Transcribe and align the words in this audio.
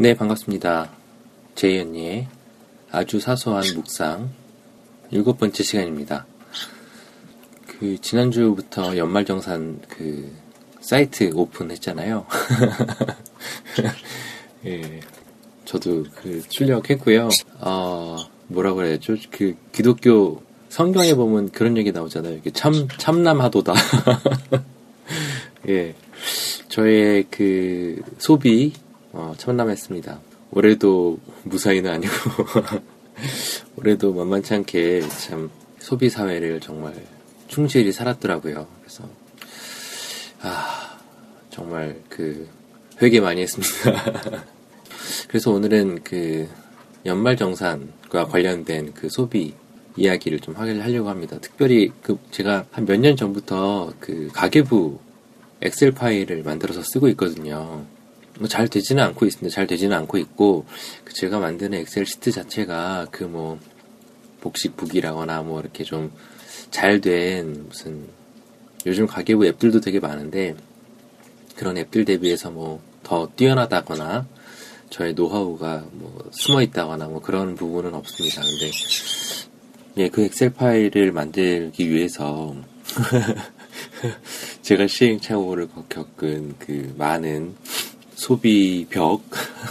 네, 0.00 0.14
반갑습니다. 0.14 0.92
제이언니의 1.56 2.28
아주 2.92 3.18
사소한 3.18 3.64
묵상 3.74 4.30
일곱 5.10 5.38
번째 5.40 5.64
시간입니다. 5.64 6.24
그 7.66 8.00
지난주부터 8.00 8.96
연말정산 8.96 9.80
그 9.88 10.32
사이트 10.80 11.32
오픈했잖아요. 11.34 12.26
예, 14.66 15.00
저도 15.64 16.04
그 16.14 16.42
출력했고요. 16.48 17.28
어, 17.58 18.18
뭐라 18.46 18.74
그래야죠? 18.74 19.16
그 19.32 19.56
기독교 19.72 20.44
성경에 20.68 21.14
보면 21.14 21.50
그런 21.50 21.76
얘기 21.76 21.90
나오잖아요. 21.90 22.40
참 22.52 22.86
참남하도다. 22.86 23.74
예, 25.70 25.96
저의 26.68 27.26
그 27.32 28.00
소비 28.18 28.74
어, 29.18 29.34
참남했습니다. 29.36 30.20
올해도 30.52 31.18
무사히는 31.42 31.90
아니고 31.90 32.12
올해도 33.74 34.14
만만치 34.14 34.54
않게 34.54 35.00
참 35.08 35.50
소비 35.80 36.08
사회를 36.08 36.60
정말 36.60 36.94
충실히 37.48 37.90
살았더라고요. 37.90 38.68
그래서 38.80 39.02
아 40.40 40.96
정말 41.50 42.00
그 42.08 42.48
회개 43.02 43.18
많이 43.18 43.40
했습니다. 43.42 44.44
그래서 45.26 45.50
오늘은 45.50 46.04
그 46.04 46.48
연말 47.04 47.36
정산과 47.36 48.26
관련된 48.28 48.92
그 48.94 49.08
소비 49.08 49.54
이야기를 49.96 50.38
좀 50.38 50.54
하려고 50.54 51.08
합니다. 51.08 51.38
특별히 51.40 51.90
그 52.02 52.20
제가 52.30 52.66
한 52.70 52.84
몇 52.86 53.00
년 53.00 53.16
전부터 53.16 53.94
그 53.98 54.28
가계부 54.32 55.00
엑셀 55.60 55.90
파일을 55.90 56.44
만들어서 56.44 56.82
쓰고 56.84 57.08
있거든요. 57.08 57.84
뭐잘 58.38 58.68
되지는 58.68 59.02
않고 59.04 59.26
있습니다. 59.26 59.54
잘 59.54 59.66
되지는 59.66 59.96
않고 59.96 60.18
있고 60.18 60.66
그 61.04 61.12
제가 61.14 61.38
만드는 61.38 61.78
엑셀 61.80 62.06
시트 62.06 62.30
자체가 62.30 63.08
그 63.10 63.24
뭐 63.24 63.58
복식북이라거나 64.40 65.42
뭐 65.42 65.60
이렇게 65.60 65.84
좀 65.84 66.10
잘 66.70 67.00
된 67.00 67.66
무슨 67.68 68.06
요즘 68.86 69.06
가계부 69.06 69.46
앱들도 69.46 69.80
되게 69.80 70.00
많은데 70.00 70.54
그런 71.56 71.76
앱들 71.78 72.04
대비해서 72.04 72.50
뭐 72.50 72.80
더 73.08 73.26
뛰어나다거나 73.36 74.26
저의 74.90 75.14
노하우가 75.14 75.86
뭐 75.92 76.28
숨어 76.30 76.60
있다거나 76.62 77.06
뭐 77.08 77.20
그런 77.22 77.54
부분은 77.54 77.94
없습니다. 77.94 78.42
근데 78.42 78.70
예, 79.96 80.08
그 80.10 80.22
엑셀 80.24 80.50
파일을 80.50 81.12
만들기 81.12 81.88
위해서 81.88 82.54
제가 84.62 84.86
시행착오를 84.86 85.68
겪은 85.88 86.56
그 86.58 86.94
많은 86.98 87.54
소비 88.18 88.84
벽, 88.90 89.22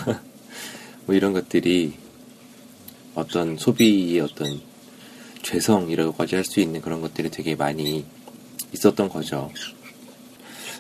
뭐 1.06 1.14
이런 1.14 1.34
것들이 1.34 1.96
어떤 3.14 3.58
소비의 3.58 4.22
어떤 4.22 4.62
죄성이라고까지 5.44 6.36
할 6.36 6.46
수 6.46 6.62
있는 6.62 6.80
그런 6.80 7.02
것들이 7.02 7.30
되게 7.30 7.56
많이 7.56 8.06
있었던 8.74 9.10
거죠. 9.10 9.52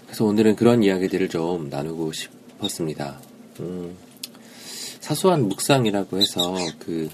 그래서 0.05 0.23
오늘은 0.23 0.55
그런 0.55 0.81
이야기들을 0.81 1.27
좀 1.27 1.69
나누고 1.69 2.13
싶었습니다. 2.13 3.19
음, 3.59 3.97
사소한 5.01 5.49
묵상이라고 5.49 6.21
해서 6.21 6.55
그 6.79 7.09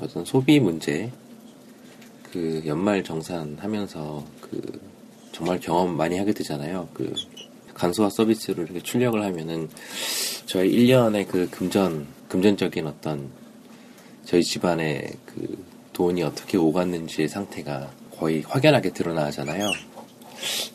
어떤 0.00 0.24
소비 0.24 0.58
문제, 0.58 1.12
그 2.32 2.64
연말 2.66 3.04
정산 3.04 3.56
하면서 3.60 4.26
그 4.40 4.80
정말 5.30 5.60
경험 5.60 5.96
많이 5.96 6.18
하게 6.18 6.32
되잖아요. 6.32 6.88
그 6.92 7.14
간소화 7.82 8.10
서비스로 8.10 8.62
이렇게 8.62 8.80
출력을 8.80 9.20
하면은 9.20 9.68
저희 10.46 10.70
1년의 10.70 11.26
그 11.26 11.50
금전, 11.50 12.06
금전적인 12.28 12.86
어떤 12.86 13.28
저희 14.24 14.44
집안의 14.44 15.14
그 15.26 15.64
돈이 15.92 16.22
어떻게 16.22 16.58
오갔는지의 16.58 17.26
상태가 17.28 17.90
거의 18.16 18.42
확연하게 18.42 18.92
드러나잖아요. 18.92 19.72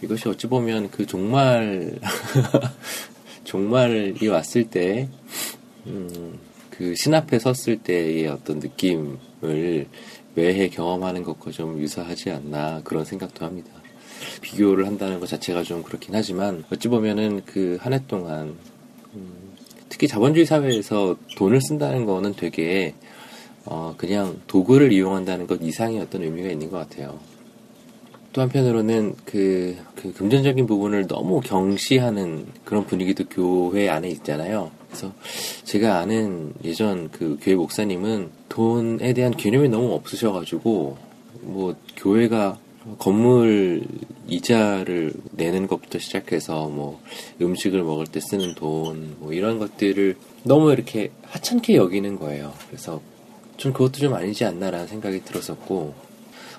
이것이 0.04 0.28
어찌 0.28 0.48
보면 0.48 0.92
그 0.92 1.06
종말, 1.06 1.98
종말이 3.46 4.28
왔을 4.28 4.70
때, 4.70 5.08
음, 5.86 6.38
그신 6.72 7.14
앞에 7.14 7.40
섰을 7.40 7.84
때의 7.84 8.28
어떤 8.28 8.60
느낌을 8.60 9.88
매해 10.36 10.68
경험하는 10.68 11.24
것과 11.24 11.52
좀 11.52 11.80
유사하지 11.80 12.32
않나 12.32 12.82
그런 12.84 13.06
생각도 13.06 13.46
합니다. 13.46 13.72
비교를 14.42 14.86
한다는 14.88 15.20
것 15.20 15.28
자체가 15.30 15.64
좀 15.64 15.84
그렇긴 15.84 16.16
하지만 16.16 16.64
어찌 16.72 16.88
보면은 16.88 17.42
그 17.46 17.78
한 17.82 17.94
해 17.94 18.02
동안 18.08 18.56
음, 19.16 19.34
특히 19.90 20.08
자본주의 20.08 20.46
사회에서 20.46 21.16
돈을 21.36 21.62
쓴다는 21.62 22.06
거는 22.06 22.36
되게 22.36 22.94
어 23.66 23.94
그냥 23.98 24.40
도구를 24.48 24.92
이용한다는 24.94 25.48
것 25.48 25.60
이상의 25.62 26.00
어떤 26.00 26.24
의미가 26.24 26.50
있는 26.50 26.70
것 26.70 26.78
같아요. 26.78 27.20
또 28.34 28.42
한편으로는 28.42 29.16
그, 29.26 29.76
그 29.96 30.14
금전적인 30.14 30.68
부분을 30.68 31.08
너무 31.08 31.42
경시하는 31.42 32.46
그런 32.66 32.86
분위기도 32.86 33.26
교회 33.26 33.90
안에 33.90 34.10
있잖아요. 34.10 34.70
그래서 34.88 35.12
제가 35.64 35.98
아는 36.00 36.54
예전 36.64 37.10
그 37.10 37.38
교회 37.42 37.56
목사님은 37.56 38.30
돈에 38.48 39.14
대한 39.14 39.36
개념이 39.36 39.70
너무 39.70 39.92
없으셔가지고 39.94 40.98
뭐 41.42 41.76
교회가 41.96 42.60
건물 42.98 43.84
이자를 44.28 45.14
내는 45.32 45.68
것부터 45.68 46.00
시작해서 46.00 46.68
뭐 46.70 47.02
음식을 47.42 47.84
먹을 47.84 48.06
때 48.06 48.20
쓰는 48.20 48.56
돈 48.56 49.18
뭐 49.20 49.34
이런 49.34 49.60
것들을 49.60 50.16
너무 50.44 50.72
이렇게 50.72 51.12
하찮게 51.24 51.76
여기는 51.76 52.18
거예요. 52.18 52.54
그래서 52.68 53.02
전 53.58 53.74
그것도 53.74 53.94
좀 53.94 54.14
아니지 54.14 54.46
않나라는 54.46 54.88
생각이 54.88 55.24
들었었고 55.24 55.94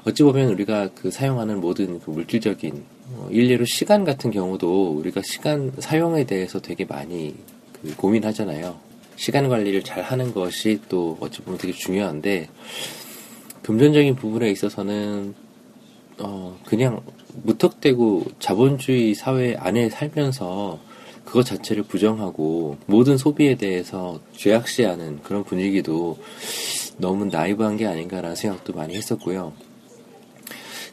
어찌 0.05 0.23
보면 0.23 0.51
우리가 0.51 0.91
그 0.95 1.11
사용하는 1.11 1.61
모든 1.61 2.01
그 2.01 2.11
물질적인 2.11 2.85
어, 3.15 3.29
일례로 3.31 3.65
시간 3.65 4.05
같은 4.05 4.31
경우도 4.31 4.93
우리가 4.93 5.23
시간 5.23 5.73
사용에 5.79 6.25
대해서 6.25 6.61
되게 6.61 6.85
많이 6.85 7.35
그 7.81 7.95
고민하잖아요. 7.97 8.79
시간 9.17 9.49
관리를 9.49 9.83
잘 9.83 10.03
하는 10.03 10.33
것이 10.33 10.81
또 10.89 11.17
어찌 11.21 11.41
보면 11.43 11.59
되게 11.59 11.73
중요한데 11.73 12.49
금전적인 13.63 14.15
부분에 14.17 14.51
있어서는 14.51 15.35
어, 16.21 16.59
그냥 16.65 17.03
무턱대고 17.43 18.25
자본주의 18.39 19.15
사회 19.15 19.55
안에 19.57 19.91
살면서 19.91 20.79
그것 21.25 21.45
자체를 21.45 21.83
부정하고 21.83 22.79
모든 22.87 23.19
소비에 23.19 23.55
대해서 23.57 24.19
죄악시하는 24.35 25.23
그런 25.23 25.45
분위기도 25.45 26.19
너무 26.97 27.27
나이브한 27.27 27.77
게 27.77 27.87
아닌가라는 27.87 28.35
생각도 28.35 28.73
많이 28.73 28.97
했었고요. 28.97 29.53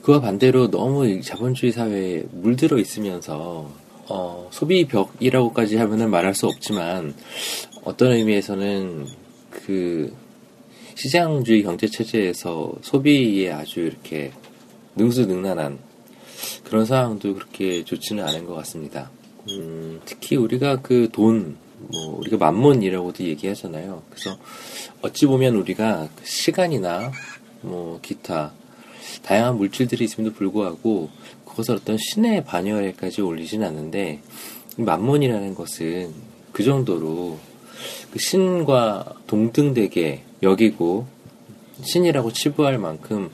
그와 0.01 0.21
반대로 0.21 0.69
너무 0.69 1.21
자본주의 1.21 1.71
사회에 1.71 2.25
물들어 2.31 2.77
있으면서 2.77 3.71
어, 4.07 4.49
소비 4.51 4.85
벽이라고까지 4.85 5.77
하면은 5.77 6.11
말할 6.11 6.35
수 6.35 6.45
없지만 6.45 7.15
어떤 7.83 8.11
의미에서는 8.11 9.07
그 9.49 10.13
시장주의 10.95 11.63
경제 11.63 11.87
체제에서 11.87 12.73
소비에 12.81 13.51
아주 13.51 13.79
이렇게 13.79 14.31
능수능란한 14.95 15.79
그런 16.63 16.85
상황도 16.85 17.33
그렇게 17.35 17.83
좋지는 17.83 18.23
않은 18.23 18.45
것 18.45 18.53
같습니다. 18.55 19.09
음, 19.49 20.01
특히 20.05 20.35
우리가 20.35 20.81
그 20.81 21.09
돈, 21.11 21.57
뭐 21.77 22.17
우리가 22.19 22.37
만몬이라고도 22.37 23.23
얘기하잖아요. 23.23 24.03
그래서 24.09 24.37
어찌 25.01 25.25
보면 25.25 25.55
우리가 25.55 26.09
그 26.15 26.25
시간이나 26.25 27.11
뭐 27.61 27.99
기타 28.01 28.53
다양한 29.23 29.57
물질들이 29.57 30.05
있음에도 30.05 30.33
불구하고 30.33 31.09
그것을 31.45 31.75
어떤 31.75 31.97
신의 31.97 32.43
반열에까지 32.43 33.21
올리진 33.21 33.63
않는데 33.63 34.21
만몬이라는 34.77 35.55
것은 35.55 36.13
그 36.51 36.63
정도로 36.63 37.37
그 38.11 38.19
신과 38.19 39.15
동등되게 39.27 40.23
여기고 40.43 41.07
신이라고 41.81 42.31
치부할 42.33 42.77
만큼 42.77 43.29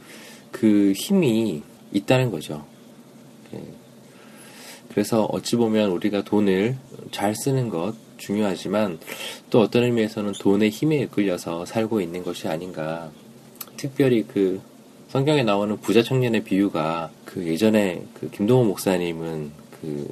그 0.51 0.93
힘이 0.95 1.63
있다는 1.91 2.31
거죠. 2.31 2.65
예. 3.53 3.61
그래서 4.89 5.23
어찌 5.25 5.55
보면 5.55 5.91
우리가 5.91 6.23
돈을 6.23 6.75
잘 7.11 7.33
쓰는 7.35 7.69
것 7.69 7.95
중요하지만 8.17 8.99
또 9.49 9.61
어떤 9.61 9.83
의미에서는 9.83 10.33
돈의 10.33 10.69
힘에 10.69 10.97
이끌려서 10.97 11.65
살고 11.65 12.01
있는 12.01 12.23
것이 12.23 12.47
아닌가. 12.47 13.09
특별히 13.77 14.23
그 14.23 14.61
성경에 15.09 15.43
나오는 15.43 15.77
부자 15.77 16.03
청년의 16.03 16.43
비유가 16.43 17.09
그 17.25 17.45
예전에 17.45 18.03
그 18.13 18.29
김동호 18.29 18.63
목사님은 18.65 19.51
그 19.81 20.07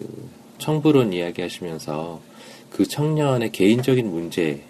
청부론 0.58 1.14
이야기 1.14 1.42
하시면서 1.42 2.22
그 2.70 2.86
청년의 2.86 3.52
개인적인 3.52 4.10
문제, 4.10 4.64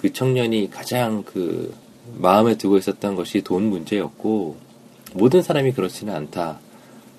그 0.00 0.12
청년이 0.12 0.70
가장 0.70 1.22
그 1.24 1.74
마음에 2.16 2.56
두고 2.56 2.78
있었던 2.78 3.16
것이 3.16 3.42
돈 3.42 3.64
문제였고 3.64 4.56
모든 5.14 5.42
사람이 5.42 5.72
그렇지는 5.72 6.14
않다. 6.14 6.60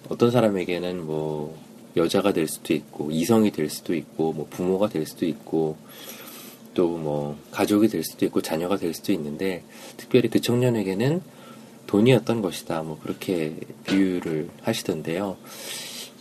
어떤 0.09 0.31
사람에게는 0.31 1.05
뭐 1.05 1.57
여자가 1.95 2.33
될 2.33 2.47
수도 2.47 2.73
있고 2.73 3.11
이성이 3.11 3.51
될 3.51 3.69
수도 3.69 3.93
있고 3.95 4.33
뭐 4.33 4.47
부모가 4.49 4.89
될 4.89 5.05
수도 5.05 5.25
있고 5.25 5.77
또 6.73 6.87
뭐 6.99 7.37
가족이 7.51 7.87
될 7.87 8.03
수도 8.03 8.25
있고 8.25 8.41
자녀가 8.41 8.77
될 8.77 8.93
수도 8.93 9.11
있는데 9.13 9.63
특별히 9.97 10.29
그 10.29 10.39
청년에게는 10.39 11.21
돈이었던 11.87 12.41
것이다. 12.41 12.83
뭐 12.83 12.99
그렇게 13.01 13.55
비유를 13.85 14.49
하시던데요. 14.61 15.37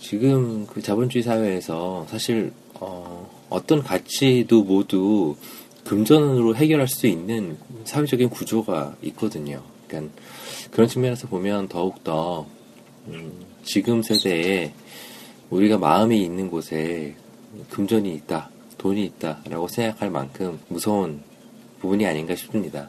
지금 0.00 0.66
그 0.66 0.80
자본주의 0.80 1.22
사회에서 1.22 2.06
사실 2.08 2.52
어, 2.74 3.28
어떤 3.50 3.82
가치도 3.82 4.64
모두 4.64 5.36
금전으로 5.84 6.56
해결할 6.56 6.88
수 6.88 7.06
있는 7.06 7.58
사회적인 7.84 8.30
구조가 8.30 8.96
있거든요. 9.02 9.62
그러니까 9.86 10.14
그런 10.70 10.88
측면에서 10.88 11.28
보면 11.28 11.68
더욱더 11.68 12.46
음, 13.08 13.32
지금 13.62 14.02
세대에 14.02 14.72
우리가 15.50 15.78
마음이 15.78 16.22
있는 16.22 16.50
곳에 16.50 17.14
금전이 17.70 18.14
있다, 18.14 18.50
돈이 18.76 19.04
있다라고 19.04 19.68
생각할 19.68 20.10
만큼 20.10 20.58
무서운 20.68 21.22
부분이 21.80 22.06
아닌가 22.06 22.34
싶습니다. 22.34 22.88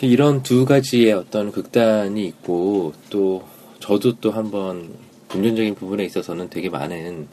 이런 0.00 0.42
두 0.42 0.64
가지의 0.64 1.12
어떤 1.12 1.52
극단이 1.52 2.24
있고 2.26 2.92
또 3.10 3.44
저도 3.78 4.18
또 4.20 4.30
한번 4.30 4.94
금전적인 5.28 5.74
부분에 5.74 6.04
있어서는 6.04 6.50
되게 6.50 6.68
많은 6.68 7.28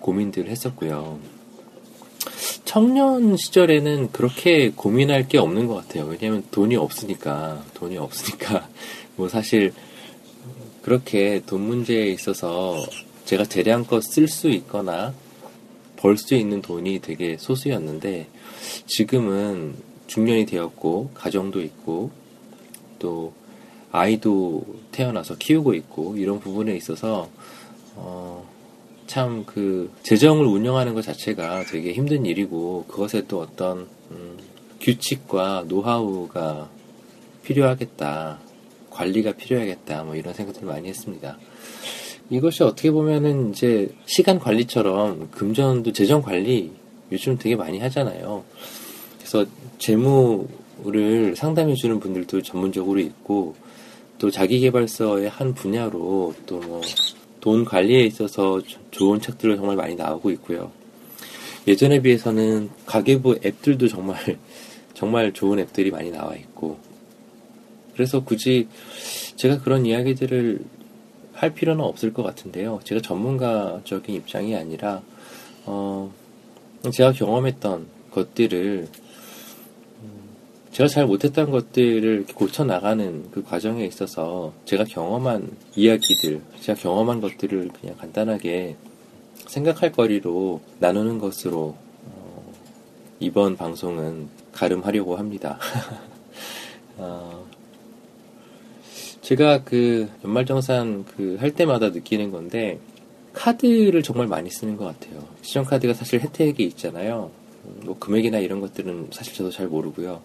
고민들을 0.00 0.50
했었고요. 0.50 1.18
청년 2.64 3.36
시절에는 3.36 4.12
그렇게 4.12 4.70
고민할 4.70 5.28
게 5.28 5.38
없는 5.38 5.66
것 5.66 5.74
같아요. 5.74 6.06
왜냐하면 6.06 6.44
돈이 6.50 6.76
없으니까 6.76 7.64
돈이 7.74 7.98
없으니까 7.98 8.68
뭐 9.16 9.28
사실 9.28 9.72
그렇게 10.82 11.42
돈 11.46 11.62
문제에 11.62 12.06
있어서 12.08 12.76
제가 13.24 13.44
대량껏 13.44 14.02
쓸 14.02 14.28
수 14.28 14.48
있거나 14.48 15.12
벌 15.96 16.16
수 16.16 16.34
있는 16.34 16.62
돈이 16.62 17.00
되게 17.00 17.36
소수였는데 17.36 18.26
지금은 18.86 19.74
중년이 20.06 20.46
되었고 20.46 21.10
가정도 21.14 21.60
있고 21.60 22.10
또 22.98 23.32
아이도 23.92 24.64
태어나서 24.92 25.36
키우고 25.36 25.74
있고 25.74 26.16
이런 26.16 26.40
부분에 26.40 26.74
있어서 26.76 27.28
어, 27.96 28.48
참 29.10 29.44
그 29.44 29.90
재정을 30.04 30.46
운영하는 30.46 30.94
것 30.94 31.02
자체가 31.02 31.64
되게 31.64 31.92
힘든 31.92 32.24
일이고 32.24 32.84
그것에 32.86 33.24
또 33.26 33.40
어떤 33.40 33.88
음, 34.12 34.38
규칙과 34.80 35.64
노하우가 35.66 36.70
필요하겠다 37.42 38.38
관리가 38.90 39.32
필요하겠다 39.32 40.04
뭐 40.04 40.14
이런 40.14 40.32
생각들을 40.32 40.68
많이 40.68 40.88
했습니다. 40.88 41.38
이것이 42.30 42.62
어떻게 42.62 42.92
보면은 42.92 43.50
이제 43.50 43.92
시간 44.06 44.38
관리처럼 44.38 45.32
금전도 45.32 45.92
재정 45.92 46.22
관리 46.22 46.70
요즘 47.10 47.36
되게 47.36 47.56
많이 47.56 47.80
하잖아요. 47.80 48.44
그래서 49.18 49.44
재무를 49.78 51.34
상담해 51.34 51.74
주는 51.74 51.98
분들도 51.98 52.42
전문적으로 52.42 53.00
있고 53.00 53.56
또 54.20 54.30
자기개발서의 54.30 55.28
한 55.28 55.54
분야로 55.54 56.32
또뭐 56.46 56.82
돈 57.40 57.64
관리에 57.64 58.02
있어서 58.04 58.60
좋은 58.90 59.20
책들을 59.20 59.56
정말 59.56 59.76
많이 59.76 59.94
나오고 59.94 60.30
있고요. 60.32 60.72
예전에 61.66 62.00
비해서는 62.00 62.70
가계부 62.86 63.40
앱들도 63.44 63.88
정말 63.88 64.16
정말 64.94 65.32
좋은 65.32 65.58
앱들이 65.58 65.90
많이 65.90 66.10
나와 66.10 66.34
있고 66.34 66.78
그래서 67.94 68.22
굳이 68.24 68.68
제가 69.36 69.60
그런 69.60 69.86
이야기들을 69.86 70.60
할 71.32 71.54
필요는 71.54 71.82
없을 71.82 72.12
것 72.12 72.22
같은데요. 72.22 72.80
제가 72.84 73.00
전문가적인 73.00 74.14
입장이 74.14 74.54
아니라 74.54 75.02
어, 75.64 76.12
제가 76.92 77.12
경험했던 77.12 77.86
것들을 78.10 78.88
음, 78.88 78.99
제가 80.72 80.88
잘 80.88 81.06
못했던 81.06 81.50
것들을 81.50 82.26
고쳐 82.34 82.64
나가는 82.64 83.28
그 83.32 83.42
과정에 83.42 83.84
있어서 83.86 84.52
제가 84.64 84.84
경험한 84.84 85.50
이야기들, 85.74 86.42
제가 86.60 86.80
경험한 86.80 87.20
것들을 87.20 87.70
그냥 87.80 87.96
간단하게 87.96 88.76
생각할 89.48 89.90
거리로 89.90 90.60
나누는 90.78 91.18
것으로 91.18 91.76
어, 92.06 92.52
이번 93.18 93.56
방송은 93.56 94.28
가름하려고 94.52 95.16
합니다. 95.16 95.58
어, 96.98 97.44
제가 99.22 99.64
그 99.64 100.08
연말정산 100.24 101.04
그 101.04 101.36
할 101.40 101.52
때마다 101.52 101.90
느끼는 101.90 102.30
건데 102.30 102.78
카드를 103.32 104.02
정말 104.02 104.26
많이 104.26 104.50
쓰는 104.50 104.76
것 104.76 104.84
같아요. 104.84 105.24
시정카드가 105.42 105.94
사실 105.94 106.20
혜택이 106.20 106.64
있잖아요. 106.64 107.30
뭐 107.84 107.98
금액이나 107.98 108.38
이런 108.38 108.60
것들은 108.60 109.08
사실 109.12 109.34
저도 109.34 109.50
잘 109.50 109.66
모르고요. 109.66 110.20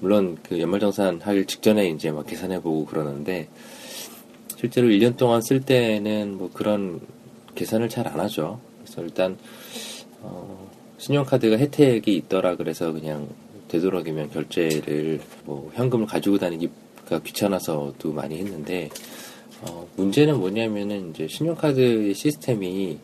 물론 0.00 0.36
그 0.42 0.60
연말정산 0.60 1.20
할 1.22 1.44
직전에 1.46 1.88
이제 1.88 2.10
막 2.10 2.26
계산해보고 2.26 2.86
그러는데 2.86 3.48
실제로 4.56 4.88
1년 4.88 5.16
동안 5.16 5.42
쓸 5.42 5.60
때는 5.60 6.36
뭐 6.36 6.50
그런 6.52 7.00
계산을 7.54 7.88
잘 7.88 8.06
안 8.06 8.20
하죠. 8.20 8.60
그래서 8.82 9.02
일단 9.02 9.36
어, 10.20 10.70
신용카드가 10.98 11.56
혜택이 11.58 12.16
있더라 12.16 12.56
그래서 12.56 12.92
그냥 12.92 13.28
되도록이면 13.68 14.30
결제를 14.30 15.20
뭐 15.44 15.70
현금을 15.74 16.06
가지고 16.06 16.38
다니기 16.38 16.70
가 17.08 17.20
귀찮아서도 17.20 18.12
많이 18.12 18.38
했는데 18.38 18.90
어, 19.62 19.86
문제는 19.96 20.38
뭐냐면은 20.38 21.10
이제 21.10 21.28
신용카드 21.28 22.12
시스템이 22.14 22.98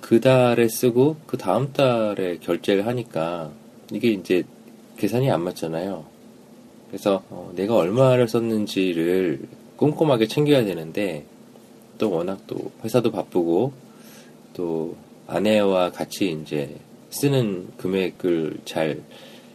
그 0.00 0.20
달에 0.20 0.68
쓰고 0.68 1.16
그 1.26 1.36
다음 1.36 1.72
달에 1.72 2.38
결제를 2.38 2.86
하니까 2.86 3.52
이게 3.92 4.08
이제 4.10 4.42
계산이 4.96 5.30
안 5.30 5.42
맞잖아요. 5.42 6.11
그래서 6.92 7.24
어, 7.30 7.50
내가 7.56 7.74
얼마를 7.74 8.28
썼는지를 8.28 9.40
꼼꼼하게 9.76 10.26
챙겨야 10.26 10.62
되는데 10.66 11.24
또 11.96 12.10
워낙 12.10 12.40
또 12.46 12.70
회사도 12.84 13.10
바쁘고 13.10 13.72
또 14.52 14.94
아내와 15.26 15.90
같이 15.92 16.38
이제 16.42 16.76
쓰는 17.08 17.68
금액을 17.78 18.58
잘 18.66 19.00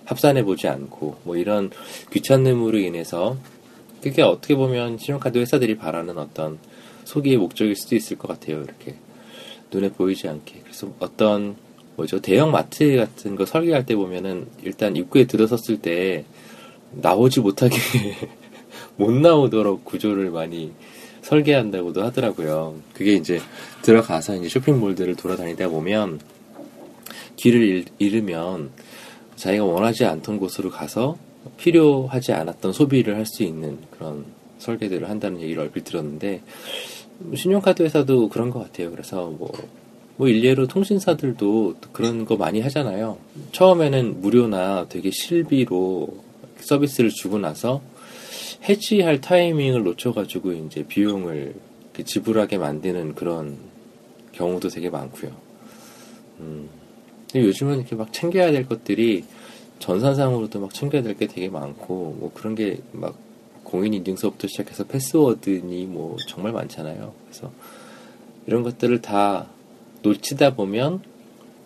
합산해 0.05 0.45
보지 0.45 0.67
않고 0.67 1.17
뭐 1.25 1.37
이런 1.37 1.69
귀찮음으로 2.11 2.79
인해서 2.79 3.37
그게 4.01 4.23
어떻게 4.23 4.55
보면 4.55 4.97
신용카드 4.97 5.37
회사들이 5.37 5.77
바라는 5.77 6.17
어떤 6.17 6.57
소기의 7.03 7.37
목적일 7.37 7.75
수도 7.75 7.95
있을 7.95 8.17
것 8.17 8.27
같아요. 8.27 8.63
이렇게 8.63 8.95
눈에 9.71 9.91
보이지 9.91 10.27
않게. 10.27 10.61
그래서 10.63 10.91
어떤 10.97 11.55
뭐죠 11.97 12.19
대형 12.19 12.49
마트 12.49 12.95
같은 12.97 13.35
거 13.35 13.45
설계할 13.45 13.85
때 13.85 13.95
보면은 13.95 14.47
일단 14.63 14.95
입구에 14.95 15.25
들어섰을 15.25 15.81
때 15.81 16.25
나오지 16.91 17.41
못하게 17.41 17.77
못 18.95 19.11
나오도록 19.11 19.85
구조를 19.85 20.31
많이 20.31 20.71
설계한다고도 21.21 22.03
하더라고요. 22.03 22.75
그게 22.93 23.13
이제 23.13 23.39
들어가서 23.81 24.35
이제 24.37 24.49
쇼핑몰들을 24.49 25.15
돌아다니다 25.15 25.67
보면 25.67 26.19
길을 27.35 27.85
잃으면 27.99 28.71
자기가 29.35 29.65
원하지 29.65 30.05
않던 30.05 30.39
곳으로 30.39 30.71
가서 30.71 31.17
필요하지 31.57 32.33
않았던 32.33 32.73
소비를 32.73 33.15
할 33.15 33.25
수 33.25 33.43
있는 33.43 33.77
그런 33.91 34.25
설계들을 34.57 35.09
한다는 35.09 35.41
얘기를 35.41 35.61
얼핏 35.61 35.83
들었는데 35.83 36.41
신용카드 37.35 37.83
회사도 37.83 38.29
그런 38.29 38.49
것 38.49 38.59
같아요. 38.59 38.91
그래서 38.91 39.27
뭐, 39.27 39.51
뭐 40.15 40.27
일례로 40.27 40.67
통신사들도 40.67 41.75
그런 41.91 42.25
거 42.25 42.37
많이 42.37 42.61
하잖아요. 42.61 43.17
처음에는 43.51 44.21
무료나 44.21 44.87
되게 44.89 45.11
실비로 45.11 46.07
서비스를 46.67 47.09
주고 47.09 47.37
나서 47.39 47.81
해지할 48.67 49.21
타이밍을 49.21 49.83
놓쳐가지고 49.83 50.51
이제 50.53 50.83
비용을 50.87 51.55
지불하게 52.05 52.57
만드는 52.57 53.15
그런 53.15 53.57
경우도 54.33 54.69
되게 54.69 54.89
많고요. 54.89 55.31
음, 56.39 56.69
요즘은 57.33 57.79
이렇게 57.79 57.95
막 57.95 58.13
챙겨야 58.13 58.51
될 58.51 58.67
것들이 58.67 59.23
전산상으로도 59.79 60.59
막 60.59 60.73
챙겨야 60.73 61.01
될 61.03 61.15
게 61.15 61.27
되게 61.27 61.49
많고 61.49 62.17
뭐 62.19 62.31
그런 62.33 62.55
게 62.55 62.79
막 62.91 63.15
공인인증서부터 63.67 64.47
시작해서 64.47 64.85
패스워드니 64.85 65.85
뭐 65.87 66.15
정말 66.27 66.53
많잖아요. 66.53 67.13
그래서 67.25 67.51
이런 68.45 68.63
것들을 68.63 69.01
다 69.01 69.47
놓치다 70.03 70.55
보면 70.55 71.01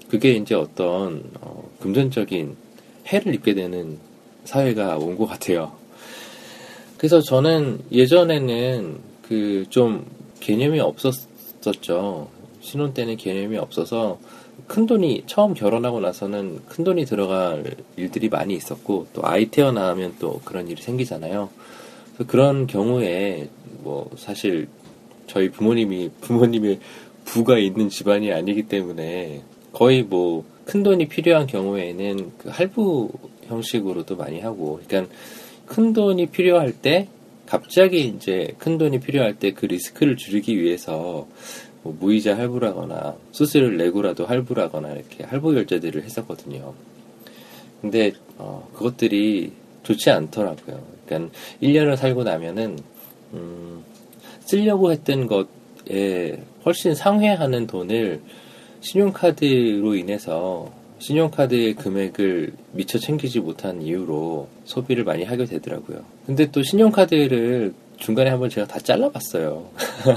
그게 0.10 0.32
이제 0.32 0.56
어떤 0.56 1.30
어, 1.42 1.70
금전적인 1.80 2.56
해를 3.08 3.36
입게 3.36 3.54
되는 3.54 4.00
사회가 4.46 4.98
온 4.98 5.18
것 5.18 5.26
같아요. 5.28 5.72
그래서 6.98 7.22
저는 7.22 7.80
예전에는 7.92 8.98
그 9.28 9.66
좀 9.70 10.06
개념이 10.40 10.80
없었었죠. 10.80 12.28
신혼 12.60 12.94
때는 12.94 13.18
개념이 13.18 13.58
없어서 13.58 14.20
큰 14.68 14.86
돈이 14.86 15.24
처음 15.28 15.54
결혼하고 15.54 16.00
나서는 16.00 16.62
큰 16.68 16.84
돈이 16.84 17.06
들어갈 17.06 17.76
일들이 17.96 18.30
많이 18.30 18.56
있었고 18.56 19.08
또 19.14 19.22
아이 19.26 19.46
태어나면 19.48 20.16
또 20.20 20.42
그런 20.44 20.68
일이 20.68 20.82
생기잖아요. 20.82 21.50
그런 22.28 22.68
경우에 22.68 23.50
뭐 23.84 24.10
사실 24.18 24.68
저희 25.28 25.50
부모님이 25.50 26.10
부모님의 26.22 26.80
부가 27.26 27.58
있는 27.58 27.90
집안이 27.90 28.32
아니기 28.34 28.64
때문에 28.64 29.42
거의 29.72 30.04
뭐 30.04 30.44
큰 30.66 30.84
돈이 30.84 31.08
필요한 31.08 31.48
경우에는 31.48 32.32
그 32.38 32.50
할부 32.50 33.10
형식으로도 33.52 34.16
많이 34.16 34.40
하고 34.40 34.80
그러니까 34.86 35.14
큰 35.66 35.94
돈이 35.94 36.28
필요할 36.28 36.74
때 36.74 37.08
갑자기 37.46 38.08
이제 38.08 38.56
큰 38.58 38.78
돈이 38.78 39.00
필요할 39.00 39.38
때 39.38 39.52
그 39.52 39.66
리스크를 39.66 40.16
줄이기 40.18 40.60
위해서 40.60 41.28
뭐 41.84 41.96
무이자 42.00 42.38
할부라거나 42.38 43.18
수수료를 43.32 43.78
내고라도 43.78 44.26
할부라거나 44.26 44.94
이렇게 44.94 45.24
할부 45.24 45.54
결제들을 45.54 46.04
했었거든요. 46.04 46.74
근데 47.82 48.14
어, 48.38 48.70
그것들이 48.74 49.52
좋지 49.84 50.12
않더라고요. 50.12 50.84
그러니까 51.06 51.34
1년을 51.62 51.96
살고 51.98 52.24
나면은 52.24 52.78
음, 53.34 53.84
쓰려고 54.42 54.92
했던 54.92 55.28
것에 55.28 56.42
훨씬 56.66 56.94
상회하는 56.94 57.68
돈을 57.68 58.22
신용카드로 58.82 59.96
인해서 59.96 60.72
신용카드의 61.02 61.74
금액을 61.74 62.54
미처 62.74 63.00
챙기지 63.00 63.40
못한 63.40 63.82
이유로 63.82 64.48
소비를 64.66 65.04
많이 65.04 65.24
하게 65.24 65.46
되더라고요. 65.46 66.04
근데 66.28 66.52
또 66.52 66.62
신용카드를 66.62 67.74
중간에 67.98 68.30
한번 68.30 68.50
제가 68.52 68.68
다 68.68 68.80
잘라봤어요. 68.80 69.68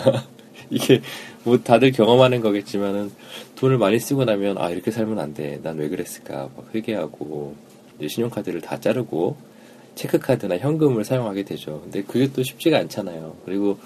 이게 0.68 1.00
뭐 1.42 1.58
다들 1.58 1.90
경험하는 1.92 2.40
거겠지만은 2.42 3.10
돈을 3.56 3.78
많이 3.78 3.98
쓰고 3.98 4.26
나면 4.26 4.58
아 4.58 4.68
이렇게 4.70 4.90
살면 4.90 5.18
안 5.18 5.32
돼. 5.32 5.58
난 5.62 5.78
왜 5.78 5.88
그랬을까 5.88 6.50
막 6.54 6.74
회개하고 6.74 7.54
이제 7.98 8.08
신용카드를 8.08 8.60
다 8.60 8.78
자르고 8.78 9.36
체크카드나 9.94 10.58
현금을 10.58 11.04
사용하게 11.04 11.44
되죠. 11.44 11.80
근데 11.82 12.02
그게 12.02 12.30
또 12.30 12.42
쉽지가 12.42 12.76
않잖아요. 12.78 13.36
그리고 13.46 13.78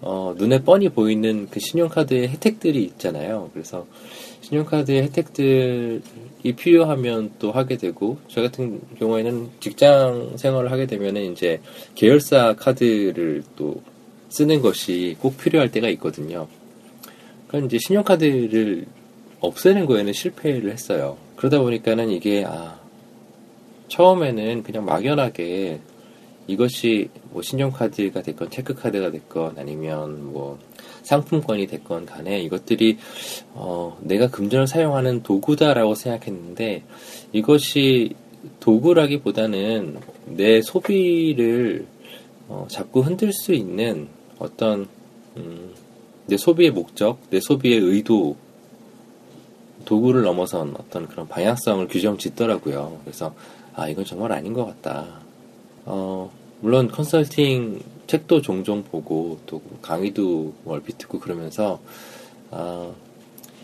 어, 0.00 0.34
눈에 0.36 0.62
뻔히 0.62 0.88
보이는 0.88 1.48
그 1.50 1.58
신용카드의 1.58 2.28
혜택들이 2.28 2.84
있잖아요. 2.84 3.50
그래서 3.52 3.86
신용카드의 4.42 5.02
혜택들이 5.02 6.00
필요하면 6.56 7.32
또 7.38 7.50
하게 7.50 7.76
되고, 7.76 8.18
저 8.28 8.40
같은 8.42 8.80
경우에는 8.98 9.48
직장 9.60 10.36
생활을 10.36 10.70
하게 10.70 10.86
되면은 10.86 11.32
이제 11.32 11.60
계열사 11.94 12.54
카드를 12.54 13.42
또 13.56 13.82
쓰는 14.28 14.60
것이 14.60 15.16
꼭 15.20 15.36
필요할 15.36 15.70
때가 15.70 15.88
있거든요. 15.90 16.46
그러니까 17.48 17.66
이제 17.66 17.78
신용카드를 17.86 18.86
없애는 19.40 19.86
거에는 19.86 20.12
실패를 20.12 20.70
했어요. 20.70 21.16
그러다 21.36 21.58
보니까는 21.60 22.10
이게, 22.10 22.44
아, 22.44 22.78
처음에는 23.88 24.62
그냥 24.62 24.84
막연하게 24.84 25.80
이것이 26.48 27.10
뭐 27.30 27.42
신용카드가 27.42 28.22
됐건 28.22 28.50
체크카드가 28.50 29.10
됐건 29.12 29.58
아니면 29.58 30.32
뭐 30.32 30.58
상품권이 31.02 31.66
됐건 31.66 32.06
간에 32.06 32.40
이것들이 32.40 32.98
어 33.54 33.96
내가 34.00 34.28
금전을 34.28 34.66
사용하는 34.66 35.22
도구다라고 35.22 35.94
생각했는데 35.94 36.82
이것이 37.32 38.14
도구라기보다는 38.60 40.00
내 40.26 40.62
소비를 40.62 41.86
어 42.48 42.66
자꾸 42.68 43.00
흔들 43.00 43.32
수 43.32 43.52
있는 43.52 44.08
어떤 44.38 44.88
음, 45.36 45.74
내 46.26 46.36
소비의 46.36 46.70
목적, 46.70 47.18
내 47.30 47.40
소비의 47.40 47.78
의도 47.78 48.36
도구를 49.84 50.22
넘어선 50.22 50.74
어떤 50.78 51.06
그런 51.08 51.28
방향성을 51.28 51.88
규정 51.88 52.16
짓더라고요. 52.16 53.00
그래서 53.04 53.34
아 53.74 53.88
이건 53.88 54.04
정말 54.04 54.32
아닌 54.32 54.52
것 54.52 54.64
같다. 54.66 55.20
어, 55.86 56.30
물론 56.60 56.88
컨설팅 56.88 57.80
책도 58.06 58.42
종종 58.42 58.82
보고 58.82 59.38
또 59.46 59.60
강의도 59.82 60.54
얼핏 60.64 60.98
듣고 60.98 61.20
그러면서 61.20 61.80
아, 62.50 62.90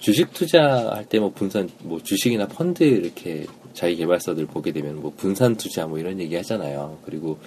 주식 0.01 0.33
투자할 0.35 1.07
때 1.07 1.19
뭐 1.19 1.31
분산 1.31 1.71
뭐 1.81 1.99
주식이나 2.03 2.47
펀드 2.47 2.85
이렇게 2.85 3.47
자기 3.73 3.97
개발서들 3.97 4.47
보게 4.47 4.71
되면 4.73 5.01
뭐 5.01 5.13
분산 5.17 5.57
투자 5.57 5.87
뭐 5.87 5.99
이런 5.99 6.21
얘기 6.21 6.37
하잖아요. 6.37 6.99
그리고 7.05 7.39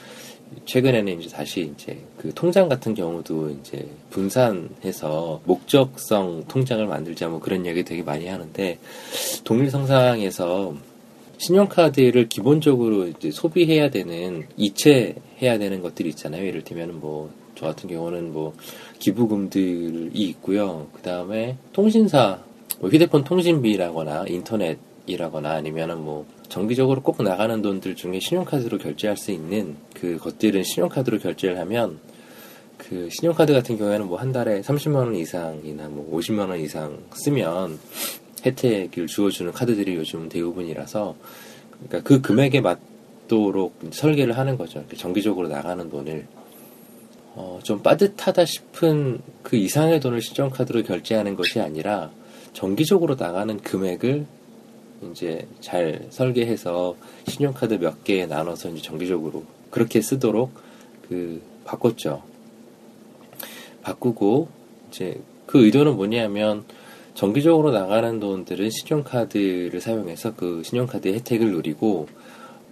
최근에는 0.65 1.21
이제 1.21 1.29
다시 1.29 1.71
이제 1.73 1.99
그 2.17 2.33
통장 2.33 2.67
같은 2.67 2.93
경우도 2.95 3.51
이제 3.51 3.87
분산해서 4.09 5.41
목적성 5.45 6.45
통장을 6.47 6.85
만들자 6.87 7.27
뭐 7.27 7.39
그런 7.39 7.65
얘기 7.65 7.83
되게 7.83 8.01
많이 8.01 8.27
하는데 8.27 8.79
동일성상에서 9.43 10.75
신용카드를 11.37 12.29
기본적으로 12.29 13.07
이제 13.07 13.31
소비해야 13.31 13.89
되는 13.89 14.47
이체해야 14.57 15.57
되는 15.57 15.81
것들이 15.81 16.09
있잖아요. 16.09 16.45
예를 16.45 16.63
들면 16.63 16.99
뭐 16.99 17.29
저 17.57 17.65
같은 17.65 17.89
경우는 17.89 18.33
뭐 18.33 18.53
기부금들이 18.99 20.11
있고요. 20.13 20.87
그 20.93 21.01
다음에 21.01 21.57
통신사 21.73 22.39
뭐 22.79 22.89
휴대폰 22.91 23.23
통신비라거나 23.23 24.25
인터넷이라거나 24.27 25.49
아니면은 25.49 26.03
뭐 26.03 26.27
정기적으로 26.49 27.01
꼭 27.01 27.23
나가는 27.23 27.59
돈들 27.61 27.95
중에 27.95 28.19
신용카드로 28.19 28.77
결제할 28.77 29.17
수 29.17 29.31
있는 29.31 29.75
그 29.95 30.17
것들은 30.17 30.63
신용카드로 30.63 31.17
결제를 31.17 31.57
하면 31.61 31.99
그 32.77 33.09
신용카드 33.11 33.53
같은 33.53 33.75
경우에는 33.79 34.05
뭐 34.05 34.19
한 34.19 34.31
달에 34.31 34.61
30만 34.61 34.95
원 34.95 35.15
이상이나 35.15 35.87
뭐 35.89 36.15
50만 36.15 36.49
원 36.49 36.59
이상 36.59 36.99
쓰면 37.11 37.79
혜택을 38.47 39.07
주어주는 39.07 39.51
카드들이 39.51 39.95
요즘 39.95 40.29
대부분이라서 40.29 41.15
그러니까 41.87 42.07
그 42.07 42.21
금액에 42.21 42.61
맞도록 42.61 43.79
설계를 43.91 44.37
하는 44.37 44.57
거죠. 44.57 44.83
정기적으로 44.95 45.47
나가는 45.47 45.89
돈을 45.89 46.27
어, 47.35 47.59
좀 47.61 47.83
빠듯하다 47.83 48.45
싶은 48.45 49.19
그 49.43 49.57
이상의 49.57 49.99
돈을 49.99 50.21
신용카드로 50.21 50.83
결제하는 50.83 51.35
것이 51.35 51.59
아니라 51.59 52.09
정기적으로 52.53 53.13
나가는 53.13 53.55
금액을 53.59 54.25
이제 55.11 55.47
잘 55.61 56.07
설계해서 56.09 56.95
신용카드 57.27 57.75
몇 57.75 58.03
개에 58.03 58.25
나눠서 58.25 58.69
이제 58.69 58.81
정기적으로 58.81 59.43
그렇게 59.69 60.01
쓰도록 60.01 60.51
그 61.07 61.41
바꿨죠. 61.65 62.23
바꾸고 63.83 64.47
이제 64.89 65.21
그 65.45 65.63
의도는 65.63 65.95
뭐냐면 65.95 66.65
정기적으로 67.17 67.71
나가는 67.71 68.19
돈들은 68.19 68.69
신용카드를 68.69 69.81
사용해서 69.81 70.35
그 70.35 70.61
신용카드의 70.63 71.15
혜택을 71.15 71.51
누리고 71.51 72.07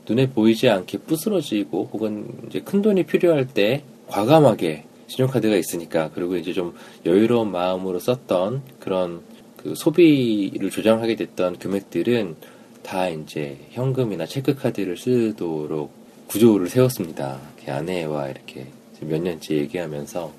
눈에 0.07 0.29
보이지 0.29 0.69
않게 0.69 0.99
부스러지고 0.99 1.89
혹은 1.91 2.27
이제 2.45 2.59
큰 2.59 2.83
돈이 2.83 3.07
필요할 3.07 3.47
때 3.47 3.81
과감하게 4.05 4.85
신용카드가 5.07 5.55
있으니까 5.55 6.11
그리고 6.13 6.35
이제 6.35 6.53
좀 6.53 6.75
여유로운 7.07 7.51
마음으로 7.51 7.97
썼던 7.97 8.61
그런 8.79 9.21
그 9.57 9.73
소비를 9.73 10.69
조장하게 10.69 11.15
됐던 11.15 11.57
금액들은 11.57 12.35
다 12.83 13.09
이제 13.09 13.57
현금이나 13.71 14.27
체크카드를 14.27 14.95
쓰도록 14.95 15.91
구조를 16.27 16.69
세웠습니다. 16.69 17.39
아내와 17.67 18.29
이렇게 18.29 18.67
몇 18.99 19.19
년째 19.19 19.55
얘기하면서 19.55 20.31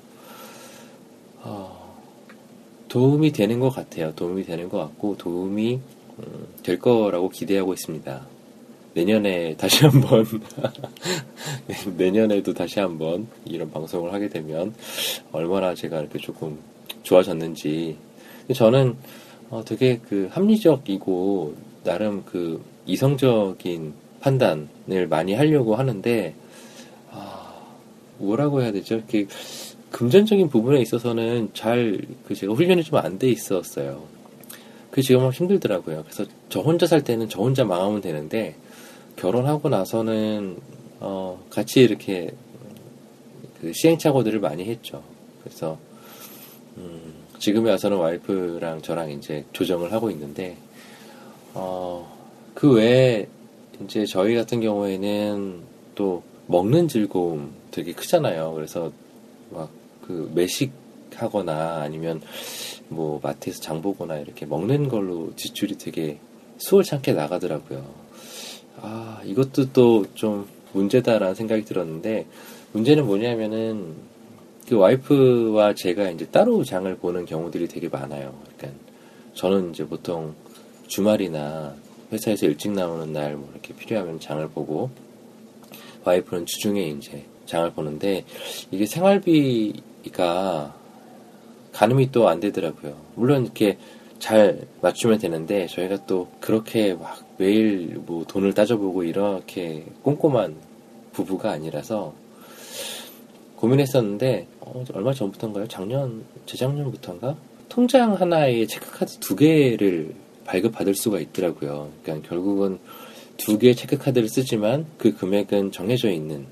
어, 1.43 1.76
도움이 2.87 3.31
되는 3.31 3.59
것 3.59 3.69
같아요. 3.69 4.13
도움이 4.15 4.43
되는 4.43 4.69
것 4.69 4.77
같고 4.77 5.17
도움이 5.17 5.79
음, 6.19 6.47
될 6.63 6.79
거라고 6.79 7.29
기대하고 7.29 7.73
있습니다. 7.73 8.25
내년에 8.93 9.55
다시 9.57 9.85
한번 9.85 10.25
내년에도 11.97 12.53
다시 12.53 12.79
한번 12.79 13.27
이런 13.45 13.69
방송을 13.69 14.11
하게 14.11 14.27
되면 14.27 14.73
얼마나 15.31 15.75
제가 15.75 15.99
이렇게 15.99 16.17
조금 16.17 16.57
좋아졌는지 17.03 17.95
저는 18.53 18.95
어, 19.49 19.63
되게 19.63 19.99
그 19.99 20.27
합리적이고 20.31 21.55
나름 21.83 22.23
그 22.25 22.63
이성적인 22.85 23.93
판단을 24.19 25.07
많이 25.07 25.35
하려고 25.35 25.75
하는데 25.75 26.33
아, 27.11 27.53
뭐라고 28.17 28.61
해야 28.61 28.71
되죠? 28.71 28.95
이렇게 28.95 29.27
금전적인 29.91 30.49
부분에 30.49 30.81
있어서는 30.81 31.49
잘 31.53 32.05
그 32.27 32.35
제가 32.35 32.53
훈련이 32.53 32.83
좀 32.83 32.99
안 32.99 33.17
돼 33.19 33.29
있었어요. 33.29 34.03
그 34.91 35.01
지금 35.01 35.21
막 35.23 35.33
힘들더라고요. 35.33 36.03
그래서 36.03 36.25
저 36.49 36.61
혼자 36.61 36.85
살 36.87 37.03
때는 37.03 37.29
저 37.29 37.41
혼자 37.41 37.63
망하면 37.63 38.01
되는데 38.01 38.55
결혼하고 39.15 39.69
나서는 39.69 40.57
어 40.99 41.43
같이 41.49 41.81
이렇게 41.81 42.31
그 43.61 43.71
시행착오들을 43.73 44.39
많이 44.39 44.65
했죠. 44.65 45.03
그래서 45.43 45.77
음 46.77 47.13
지금에 47.39 47.71
와서는 47.71 47.97
와이프랑 47.97 48.81
저랑 48.81 49.11
이제 49.11 49.45
조정을 49.53 49.91
하고 49.93 50.09
있는데 50.11 50.57
어, 51.53 52.15
그 52.53 52.73
외에 52.73 53.27
이제 53.83 54.05
저희 54.05 54.35
같은 54.35 54.61
경우에는 54.61 55.61
또 55.95 56.23
먹는 56.47 56.87
즐거움 56.87 57.53
되게 57.71 57.93
크잖아요. 57.93 58.53
그래서 58.53 58.91
막그 59.51 60.31
매식하거나 60.33 61.81
아니면 61.81 62.21
뭐 62.89 63.19
마트에서 63.21 63.61
장 63.61 63.81
보거나 63.81 64.17
이렇게 64.17 64.45
먹는 64.45 64.89
걸로 64.89 65.33
지출이 65.35 65.77
되게 65.77 66.19
수월찮게 66.57 67.13
나가더라고요. 67.13 67.85
아, 68.81 69.21
이것도 69.25 69.73
또 69.73 70.05
좀 70.13 70.47
문제다라는 70.73 71.35
생각이 71.35 71.65
들었는데 71.65 72.25
문제는 72.73 73.05
뭐냐면은 73.05 73.95
그 74.67 74.75
와이프와 74.75 75.73
제가 75.75 76.09
이제 76.09 76.25
따로 76.25 76.63
장을 76.63 76.93
보는 76.97 77.25
경우들이 77.25 77.67
되게 77.67 77.87
많아요. 77.87 78.37
그러니까 78.57 78.79
저는 79.33 79.71
이제 79.71 79.85
보통 79.87 80.35
주말이나 80.87 81.73
회사에서 82.11 82.45
일찍 82.45 82.71
나오는 82.71 83.11
날 83.11 83.35
뭐 83.35 83.49
이렇게 83.53 83.73
필요하면 83.73 84.19
장을 84.19 84.45
보고 84.49 84.89
와이프는 86.03 86.45
주중에 86.45 86.89
이제 86.89 87.25
장을 87.47 87.69
보는데 87.71 88.23
이게 88.71 88.85
생활비가 88.85 90.75
가늠이 91.73 92.11
또 92.11 92.27
안 92.27 92.39
되더라고요. 92.39 92.95
물론 93.15 93.45
이렇게 93.45 93.77
잘 94.19 94.61
맞추면 94.81 95.19
되는데 95.19 95.67
저희가 95.67 96.05
또 96.05 96.27
그렇게 96.39 96.93
막 96.95 97.23
매일 97.37 98.01
뭐 98.05 98.25
돈을 98.25 98.53
따져보고 98.53 99.03
이렇게 99.03 99.85
꼼꼼한 100.03 100.55
부부가 101.13 101.51
아니라서 101.51 102.13
고민했었는데 103.57 104.47
어, 104.61 104.83
얼마 104.93 105.13
전부터인가요? 105.13 105.67
작년 105.67 106.23
재작년부터인가? 106.45 107.35
통장 107.69 108.13
하나에 108.13 108.65
체크카드 108.65 109.17
두 109.19 109.35
개를 109.35 110.13
발급받을 110.45 110.95
수가 110.95 111.19
있더라고요. 111.19 111.91
그러니까 112.03 112.27
결국은 112.29 112.79
두 113.37 113.57
개의 113.59 113.75
체크카드를 113.75 114.29
쓰지만 114.29 114.85
그 114.97 115.13
금액은 115.15 115.71
정해져 115.71 116.09
있는 116.09 116.45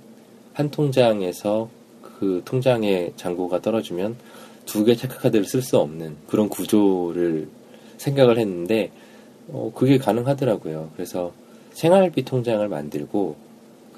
한 0.56 0.72
통장에서 0.72 1.70
그 2.02 2.42
통장의 2.46 3.14
잔고가 3.18 3.62
떨어지면 3.62 4.16
두 4.66 4.86
개 4.86 4.96
체크카드를 4.96 5.46
쓸 5.46 5.62
수 5.62 5.78
없는 5.78 6.16
그런 6.28 6.50
구조를 6.50 7.50
생각을 7.98 8.40
했는데 8.40 8.92
어, 9.50 9.72
그게 9.76 9.98
가능하더라고요. 9.98 10.92
그래서 10.96 11.34
생활비 11.74 12.24
통장을 12.24 12.68
만들고 12.68 13.36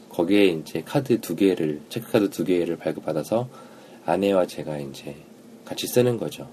거기에 0.09 0.45
이제 0.45 0.81
카드 0.83 1.21
두 1.21 1.35
개를 1.35 1.79
체크카드 1.89 2.31
두 2.31 2.43
개를 2.43 2.75
발급받아서 2.77 3.47
아내와 4.05 4.47
제가 4.47 4.79
이제 4.79 5.15
같이 5.63 5.85
쓰는 5.87 6.17
거죠. 6.17 6.49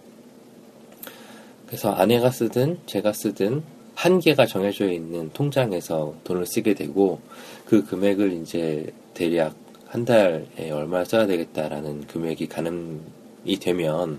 그래서 1.67 1.91
아내가 1.93 2.31
쓰든 2.31 2.79
제가 2.85 3.15
쓰든 3.15 3.63
한 3.95 4.21
개가 4.21 4.45
정해져 4.45 4.91
있는 4.91 5.31
통장에서 5.33 6.15
돈을 6.25 6.45
쓰게 6.45 6.75
되고 6.75 7.21
그 7.65 7.85
금액을 7.87 8.33
이제 8.35 8.93
대략 9.15 9.64
한 9.95 10.05
달에 10.05 10.73
얼마 10.73 11.05
써야 11.05 11.25
되겠다라는 11.25 12.09
금액이 12.09 12.49
가늠이 12.49 13.61
되면 13.61 14.19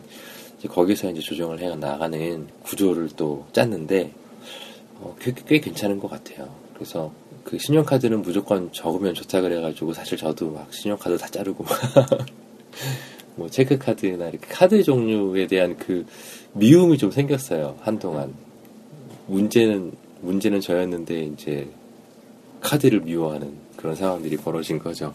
이제 0.58 0.70
거기서 0.70 1.10
이제 1.12 1.20
조정을 1.20 1.60
해 1.60 1.75
나가는 1.75 2.48
구조를 2.63 3.10
또 3.17 3.46
짰는데 3.51 4.10
어, 5.01 5.13
꽤, 5.20 5.34
꽤 5.46 5.60
괜찮은 5.60 6.00
것 6.00 6.10
같아요. 6.10 6.48
그래서 6.74 7.12
그 7.44 7.60
신용카드는 7.60 8.22
무조건 8.22 8.72
적으면 8.72 9.13
좋다 9.15 9.41
그래가지고 9.41 9.91
사실 9.91 10.17
저도 10.17 10.51
막 10.51 10.74
신용카드 10.74 11.17
다 11.17 11.27
자르고 11.27 11.65
뭐 13.36 13.50
체크카드나 13.50 14.29
이렇게 14.29 14.48
카드 14.48 14.82
종류에 14.82 15.46
대한 15.46 15.75
그 15.75 16.05
미움이 16.53 16.98
좀 16.98 17.12
생겼어요 17.12 17.75
한동안 17.82 18.34
문제는 19.27 19.91
문제는 20.22 20.61
저였는데 20.61 21.25
이제 21.25 21.68
카드를 22.61 23.01
미워하는 23.01 23.51
그런 23.75 23.94
상황들이 23.94 24.38
벌어진 24.38 24.79
거죠. 24.79 25.14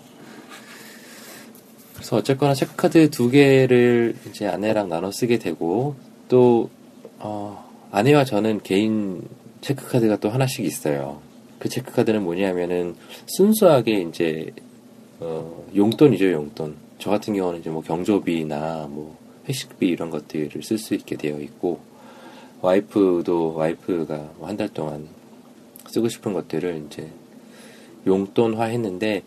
그래서 2.01 2.17
어쨌거나 2.17 2.55
체크카드 2.55 3.11
두 3.11 3.31
개를 3.31 4.17
이제 4.27 4.47
아내랑 4.47 4.89
나눠 4.89 5.11
쓰게 5.11 5.39
되고 5.39 5.97
또 6.29 6.71
어, 7.19 7.69
아내와 7.91 8.25
저는 8.25 8.63
개인 8.63 9.23
체크카드가 9.61 10.17
또 10.17 10.31
하나씩 10.31 10.65
있어요. 10.65 11.21
그 11.59 11.69
체크카드는 11.69 12.23
뭐냐면은 12.23 12.97
순수하게 13.27 14.01
이제 14.09 14.51
어, 15.19 15.67
용돈이죠 15.77 16.33
용돈. 16.33 16.77
저 16.99 17.11
같은 17.11 17.35
경우는 17.35 17.61
이제 17.61 17.69
뭐 17.69 17.83
경조비나 17.83 18.89
뭐 18.89 19.19
회식비 19.47 19.87
이런 19.87 20.09
것들을 20.09 20.63
쓸 20.63 20.79
수 20.79 20.95
있게 20.95 21.17
되어 21.17 21.39
있고 21.39 21.81
와이프도 22.63 23.57
와이프가 23.57 24.31
뭐한달 24.39 24.71
동안 24.71 25.07
쓰고 25.87 26.09
싶은 26.09 26.33
것들을 26.33 26.87
이제 26.87 27.11
용돈화 28.07 28.65
했는데 28.65 29.23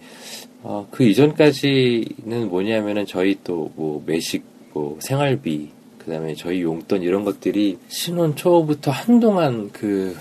어, 0.63 0.87
그 0.89 1.03
이전까지는 1.03 2.49
뭐냐면은 2.49 3.05
저희 3.05 3.37
또 3.43 3.71
뭐 3.75 4.01
매식 4.05 4.43
뭐 4.73 4.97
생활비 4.99 5.69
그 5.97 6.11
다음에 6.11 6.35
저희 6.35 6.61
용돈 6.61 7.01
이런 7.01 7.23
것들이 7.23 7.77
신혼 7.87 8.35
초부터 8.35 8.91
한동안 8.91 9.69
그 9.71 10.15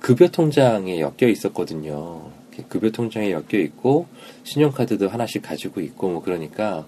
급여 0.00 0.28
통장에 0.28 1.00
엮여 1.00 1.28
있었거든요. 1.28 2.30
급여 2.68 2.90
통장에 2.90 3.32
엮여 3.32 3.58
있고 3.60 4.06
신용카드도 4.44 5.08
하나씩 5.08 5.42
가지고 5.42 5.80
있고 5.80 6.08
뭐 6.10 6.22
그러니까 6.22 6.86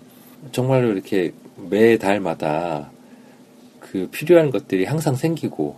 정말로 0.52 0.92
이렇게 0.92 1.32
매 1.70 1.96
달마다 1.98 2.90
그 3.80 4.08
필요한 4.10 4.50
것들이 4.50 4.84
항상 4.84 5.16
생기고 5.16 5.76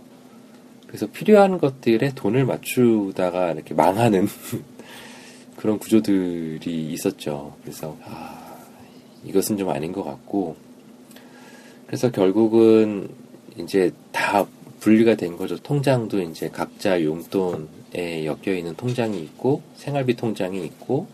그래서 0.87 1.07
필요한 1.07 1.57
것들에 1.59 2.11
돈을 2.15 2.45
맞추다가 2.45 3.51
이렇게 3.53 3.73
망하는 3.73 4.27
그런 5.59 5.77
구조들이 5.77 6.93
있었죠. 6.93 7.53
그래서 7.61 7.97
아, 8.05 8.55
이것은 9.25 9.57
좀 9.57 9.69
아닌 9.69 9.91
것 9.91 10.03
같고 10.03 10.55
그래서 11.85 12.09
결국은 12.09 13.09
이제 13.57 13.91
다 14.13 14.47
분리가 14.79 15.15
된 15.15 15.35
거죠. 15.35 15.57
통장도 15.57 16.21
이제 16.21 16.47
각자 16.47 17.03
용돈에 17.03 18.25
엮여 18.25 18.55
있는 18.55 18.73
통장이 18.75 19.21
있고 19.21 19.61
생활비 19.75 20.15
통장이 20.15 20.63
있고 20.63 21.07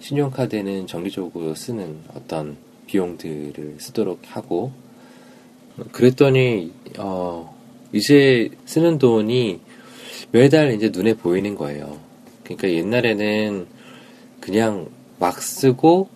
신용카드는 0.00 0.88
정기적으로 0.88 1.54
쓰는 1.54 2.00
어떤 2.16 2.56
비용들을 2.88 3.76
쓰도록 3.78 4.22
하고 4.24 4.72
그랬더니 5.92 6.72
어 6.98 7.56
이제 7.92 8.50
쓰는 8.64 8.98
돈이 8.98 9.60
매달 10.32 10.74
이제 10.74 10.90
눈에 10.92 11.14
보이는 11.14 11.54
거예요. 11.54 12.01
그러니까 12.56 12.70
옛날에는 12.70 13.66
그냥 14.40 14.88
막 15.18 15.40
쓰고 15.40 16.08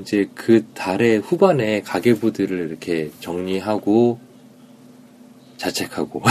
이제 0.00 0.28
그 0.34 0.64
달의 0.74 1.18
후반에 1.18 1.82
가계부들을 1.82 2.68
이렇게 2.68 3.10
정리하고 3.20 4.18
자책하고 5.56 6.22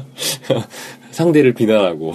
상대를 1.10 1.54
비난하고 1.54 2.12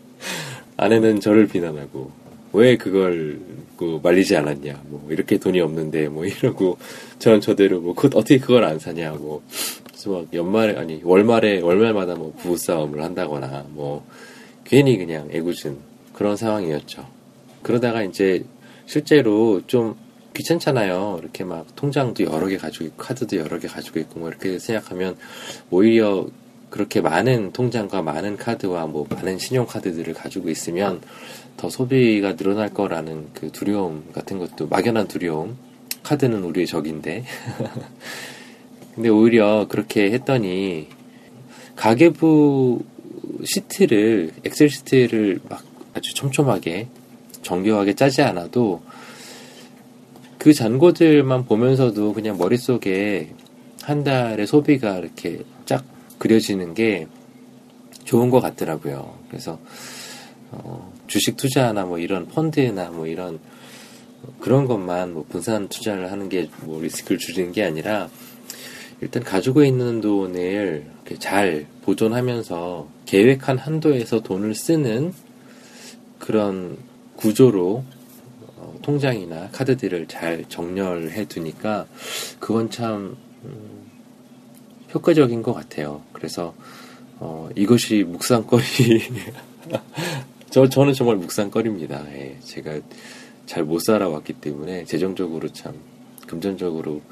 아내는 0.76 1.20
저를 1.20 1.46
비난하고 1.46 2.10
왜 2.52 2.76
그걸 2.76 3.38
그 3.76 4.00
말리지 4.02 4.36
않았냐 4.36 4.82
뭐 4.86 5.06
이렇게 5.10 5.38
돈이 5.38 5.60
없는데 5.60 6.08
뭐 6.08 6.24
이러고 6.24 6.78
저는 7.18 7.40
저대로 7.40 7.80
뭐 7.80 7.94
그, 7.94 8.08
어떻게 8.14 8.38
그걸 8.38 8.64
안 8.64 8.78
사냐 8.78 9.12
뭐 9.12 9.42
그래서 9.84 10.10
막 10.10 10.26
연말에 10.32 10.76
아니 10.76 11.00
월말에 11.04 11.60
월말마다 11.60 12.14
뭐 12.14 12.32
부부싸움을 12.38 13.02
한다거나 13.02 13.66
뭐 13.70 14.04
괜히 14.64 14.96
그냥 14.96 15.28
애꿎은 15.32 15.78
그런 16.12 16.36
상황이었죠 16.36 17.06
그러다가 17.62 18.02
이제 18.02 18.44
실제로 18.86 19.62
좀 19.66 19.96
귀찮잖아요. 20.34 21.18
이렇게 21.20 21.44
막 21.44 21.66
통장도 21.76 22.24
여러 22.24 22.46
개 22.46 22.56
가지고 22.56 22.86
있고 22.86 22.96
카드도 22.96 23.36
여러 23.36 23.58
개 23.58 23.68
가지고 23.68 24.00
있고 24.00 24.20
뭐 24.20 24.28
이렇게 24.28 24.58
생각하면 24.58 25.16
오히려 25.70 26.26
그렇게 26.70 27.02
많은 27.02 27.52
통장과 27.52 28.02
많은 28.02 28.38
카드와 28.38 28.86
뭐 28.86 29.06
많은 29.08 29.38
신용카드들을 29.38 30.14
가지고 30.14 30.48
있으면 30.48 31.02
더 31.58 31.68
소비가 31.68 32.34
늘어날 32.34 32.72
거라는 32.72 33.28
그 33.34 33.52
두려움 33.52 34.10
같은 34.12 34.38
것도 34.38 34.68
막연한 34.68 35.08
두려움. 35.08 35.56
카드는 36.02 36.42
우리의 36.42 36.66
적인데. 36.66 37.24
근데 38.94 39.08
오히려 39.08 39.66
그렇게 39.68 40.10
했더니 40.10 40.88
가계부 41.76 42.82
시트를 43.44 44.32
엑셀 44.44 44.68
시트를 44.68 45.40
막 45.48 45.62
아주 45.94 46.14
촘촘하게 46.14 46.88
정교하게 47.42 47.94
짜지 47.94 48.22
않아도 48.22 48.82
그 50.38 50.52
잔고들만 50.52 51.44
보면서도 51.44 52.12
그냥 52.12 52.36
머릿속에 52.38 53.30
한 53.82 54.04
달의 54.04 54.46
소비가 54.46 54.98
이렇게 54.98 55.44
쫙 55.66 55.84
그려지는 56.18 56.74
게 56.74 57.06
좋은 58.04 58.30
것 58.30 58.40
같더라고요. 58.40 59.18
그래서 59.28 59.58
어, 60.50 60.92
주식 61.06 61.36
투자나 61.36 61.84
뭐 61.84 61.98
이런 61.98 62.26
펀드나 62.26 62.90
뭐 62.90 63.06
이런 63.06 63.38
그런 64.40 64.66
것만 64.66 65.14
뭐 65.14 65.24
분산 65.28 65.68
투자를 65.68 66.10
하는 66.10 66.28
게 66.28 66.48
뭐 66.64 66.80
리스크를 66.80 67.18
줄이는 67.18 67.52
게 67.52 67.64
아니라 67.64 68.08
일단 69.02 69.24
가지고 69.24 69.64
있는 69.64 70.00
돈을 70.00 70.86
잘 71.18 71.66
보존하면서 71.82 72.88
계획한 73.04 73.58
한도에서 73.58 74.20
돈을 74.20 74.54
쓰는 74.54 75.12
그런 76.20 76.78
구조로 77.16 77.84
어, 78.56 78.78
통장이나 78.80 79.48
카드들을 79.50 80.06
잘 80.06 80.44
정렬해 80.48 81.24
두니까 81.26 81.86
그건 82.38 82.70
참 82.70 83.16
음, 83.44 83.90
효과적인 84.94 85.42
것 85.42 85.52
같아요. 85.52 86.02
그래서 86.12 86.54
어, 87.18 87.48
이것이 87.56 88.04
묵상거리 88.04 88.62
저 90.50 90.68
저는 90.68 90.94
정말 90.94 91.16
묵상거리입니다. 91.16 92.04
예, 92.12 92.38
제가 92.44 92.78
잘 93.46 93.64
못 93.64 93.80
살아왔기 93.80 94.34
때문에 94.34 94.84
재정적으로 94.84 95.48
참 95.52 95.74
금전적으로 96.28 97.02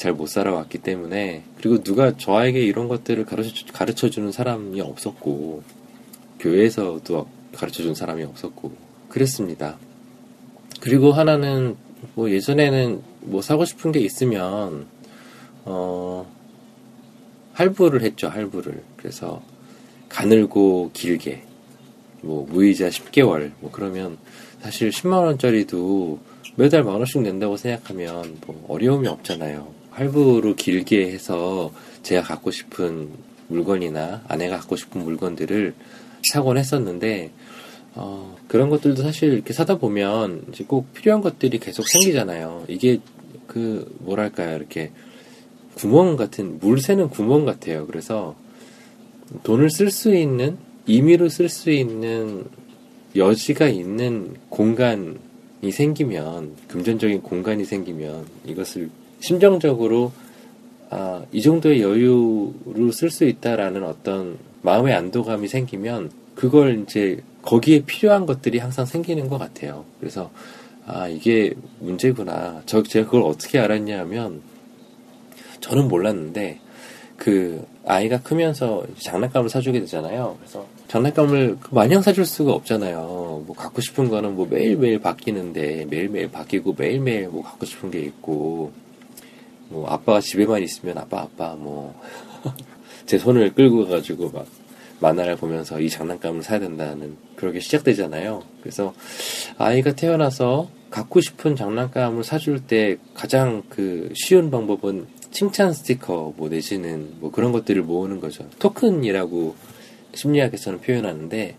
잘 0.00 0.14
못 0.14 0.28
살아왔기 0.28 0.78
때문에 0.78 1.44
그리고 1.58 1.82
누가 1.82 2.16
저에게 2.16 2.64
이런 2.64 2.88
것들을 2.88 3.26
가르쳐 3.26 3.66
가르쳐 3.70 4.08
주는 4.08 4.32
사람이 4.32 4.80
없었고 4.80 5.62
교회에서도 6.38 7.28
가르쳐 7.52 7.82
준 7.82 7.94
사람이 7.94 8.24
없었고 8.24 8.72
그랬습니다. 9.10 9.78
그리고 10.80 11.12
하나는 11.12 11.76
뭐 12.14 12.30
예전에는 12.30 13.02
뭐 13.20 13.42
사고 13.42 13.66
싶은 13.66 13.92
게 13.92 14.00
있으면 14.00 14.86
어 15.66 16.26
할부를 17.52 18.00
했죠 18.00 18.28
할부를 18.28 18.82
그래서 18.96 19.42
가늘고 20.08 20.92
길게 20.94 21.42
뭐 22.22 22.46
무이자 22.50 22.88
10개월 22.88 23.52
뭐 23.60 23.70
그러면 23.70 24.16
사실 24.62 24.88
10만 24.88 25.24
원짜리도 25.26 26.18
매달 26.56 26.84
만 26.84 26.94
원씩 26.94 27.20
낸다고 27.20 27.58
생각하면 27.58 28.38
뭐 28.46 28.64
어려움이 28.68 29.06
없잖아요. 29.06 29.79
할부로 29.90 30.54
길게 30.54 31.10
해서 31.10 31.72
제가 32.02 32.22
갖고 32.22 32.50
싶은 32.50 33.10
물건이나 33.48 34.22
아내가 34.28 34.58
갖고 34.58 34.76
싶은 34.76 35.02
물건들을 35.02 35.74
사곤 36.32 36.58
했었는데 36.58 37.30
어, 37.94 38.36
그런 38.46 38.70
것들도 38.70 39.02
사실 39.02 39.32
이렇게 39.32 39.52
사다 39.52 39.78
보면 39.78 40.44
이제 40.52 40.64
꼭 40.64 40.92
필요한 40.94 41.20
것들이 41.20 41.58
계속 41.58 41.86
생기잖아요. 41.88 42.64
이게 42.68 43.00
그 43.46 43.92
뭐랄까요 44.00 44.56
이렇게 44.56 44.92
구멍 45.74 46.16
같은 46.16 46.58
물 46.60 46.80
새는 46.80 47.10
구멍 47.10 47.44
같아요. 47.44 47.86
그래서 47.86 48.36
돈을 49.42 49.70
쓸 49.70 49.90
수 49.90 50.14
있는 50.14 50.56
임의로 50.86 51.28
쓸 51.28 51.48
수 51.48 51.70
있는 51.70 52.44
여지가 53.16 53.68
있는 53.68 54.36
공간이 54.50 55.16
생기면 55.72 56.56
금전적인 56.68 57.22
공간이 57.22 57.64
생기면 57.64 58.26
이것을 58.46 58.90
심정적으로 59.20 60.12
아, 60.90 61.22
이 61.30 61.40
정도의 61.40 61.82
여유로 61.82 62.90
쓸수 62.92 63.24
있다라는 63.24 63.84
어떤 63.84 64.38
마음의 64.62 64.92
안도감이 64.94 65.46
생기면 65.46 66.10
그걸 66.34 66.82
이제 66.82 67.22
거기에 67.42 67.84
필요한 67.84 68.26
것들이 68.26 68.58
항상 68.58 68.86
생기는 68.86 69.28
것 69.28 69.38
같아요. 69.38 69.84
그래서 70.00 70.30
아 70.86 71.06
이게 71.06 71.54
문제구나. 71.78 72.62
저 72.66 72.82
제가 72.82 73.06
그걸 73.06 73.22
어떻게 73.22 73.58
알았냐 73.58 74.00
하면 74.00 74.42
저는 75.60 75.88
몰랐는데 75.88 76.58
그 77.16 77.64
아이가 77.84 78.20
크면서 78.22 78.84
장난감을 78.98 79.48
사주게 79.48 79.80
되잖아요. 79.80 80.36
그래서 80.40 80.66
장난감을 80.88 81.58
마냥 81.70 82.02
사줄 82.02 82.24
수가 82.24 82.52
없잖아요. 82.52 83.44
뭐 83.46 83.54
갖고 83.56 83.80
싶은 83.80 84.08
거는 84.08 84.34
뭐 84.34 84.46
매일매일 84.50 85.00
바뀌는데 85.00 85.86
매일매일 85.88 86.30
바뀌고 86.30 86.74
매일매일 86.76 87.28
뭐 87.28 87.42
갖고 87.42 87.66
싶은 87.66 87.90
게 87.90 88.00
있고 88.00 88.72
뭐 89.70 89.88
아빠가 89.88 90.20
집에만 90.20 90.62
있으면 90.62 90.98
아빠 90.98 91.22
아빠 91.22 91.54
뭐 91.54 91.98
제 93.06 93.18
손을 93.18 93.54
끌고 93.54 93.88
가지고 93.88 94.30
막 94.30 94.46
만화를 95.00 95.36
보면서 95.36 95.80
이 95.80 95.88
장난감을 95.88 96.42
사야 96.42 96.58
된다는 96.60 97.16
그렇게 97.34 97.58
시작되잖아요. 97.60 98.42
그래서 98.60 98.94
아이가 99.56 99.92
태어나서 99.92 100.68
갖고 100.90 101.20
싶은 101.20 101.56
장난감을 101.56 102.22
사줄 102.22 102.60
때 102.60 102.98
가장 103.14 103.62
그 103.68 104.12
쉬운 104.14 104.50
방법은 104.50 105.06
칭찬 105.30 105.72
스티커 105.72 106.34
뭐 106.36 106.48
내지는 106.48 107.14
뭐 107.20 107.30
그런 107.30 107.52
것들을 107.52 107.82
모으는 107.82 108.20
거죠. 108.20 108.48
토큰이라고 108.58 109.54
심리학에서는 110.14 110.80
표현하는데 110.80 111.56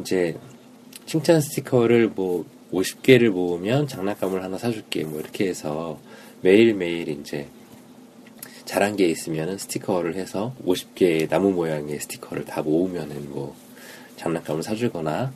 이제 0.00 0.36
칭찬 1.06 1.40
스티커를 1.40 2.08
뭐 2.08 2.44
50개를 2.72 3.28
모으면 3.28 3.86
장난감을 3.86 4.42
하나 4.42 4.58
사줄게 4.58 5.04
뭐 5.04 5.20
이렇게 5.20 5.46
해서 5.46 6.00
매일매일 6.44 7.08
이제 7.08 7.46
잘한 8.66 8.96
게 8.96 9.06
있으면 9.08 9.56
스티커를 9.56 10.14
해서 10.14 10.54
50개의 10.66 11.26
나무 11.30 11.52
모양의 11.52 11.98
스티커를 12.00 12.44
다 12.44 12.60
모으면은 12.60 13.30
뭐 13.30 13.56
장난감을 14.16 14.62
사주거나 14.62 15.32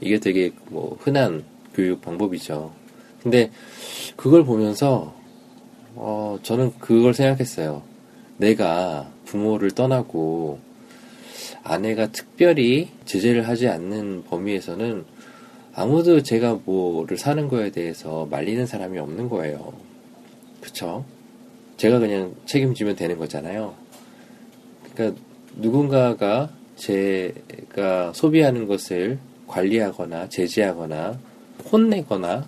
이게 0.00 0.18
되게 0.18 0.52
뭐 0.70 0.96
흔한 1.00 1.44
교육 1.74 2.00
방법이죠. 2.00 2.72
근데 3.22 3.50
그걸 4.16 4.42
보면서 4.42 5.14
어 5.96 6.38
저는 6.42 6.78
그걸 6.78 7.12
생각했어요. 7.12 7.82
내가 8.38 9.12
부모를 9.26 9.72
떠나고 9.72 10.58
아내가 11.62 12.10
특별히 12.10 12.88
제재를 13.04 13.46
하지 13.48 13.68
않는 13.68 14.24
범위에서는 14.24 15.04
아무도 15.74 16.22
제가 16.22 16.60
뭐를 16.64 17.18
사는 17.18 17.48
거에 17.48 17.70
대해서 17.70 18.26
말리는 18.30 18.64
사람이 18.64 18.98
없는 18.98 19.28
거예요. 19.28 19.91
그쵸? 20.62 21.04
제가 21.76 21.98
그냥 21.98 22.34
책임지면 22.46 22.96
되는 22.96 23.18
거잖아요. 23.18 23.74
그러니까 24.94 25.20
누군가가 25.56 26.50
제가 26.76 28.14
소비하는 28.14 28.66
것을 28.66 29.18
관리하거나 29.46 30.30
제지하거나 30.30 31.18
혼내거나 31.70 32.46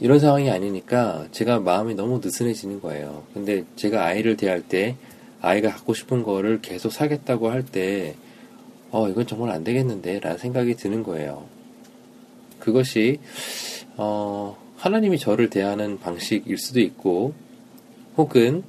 이런 0.00 0.18
상황이 0.18 0.50
아니니까 0.50 1.28
제가 1.30 1.60
마음이 1.60 1.94
너무 1.94 2.20
느슨해지는 2.22 2.80
거예요. 2.80 3.24
근데 3.32 3.64
제가 3.76 4.04
아이를 4.04 4.36
대할 4.36 4.60
때 4.60 4.96
아이가 5.40 5.70
갖고 5.70 5.92
싶은 5.92 6.22
거를 6.22 6.60
계속 6.60 6.92
사겠다고 6.92 7.50
할 7.50 7.64
때, 7.64 8.14
어, 8.90 9.08
이건 9.08 9.26
정말 9.26 9.50
안 9.50 9.64
되겠는데, 9.64 10.20
라는 10.20 10.38
생각이 10.38 10.76
드는 10.76 11.02
거예요. 11.02 11.46
그것이, 12.60 13.18
어, 13.96 14.56
하나님이 14.82 15.16
저를 15.16 15.48
대하는 15.48 16.00
방식일 16.00 16.58
수도 16.58 16.80
있고, 16.80 17.34
혹은, 18.16 18.64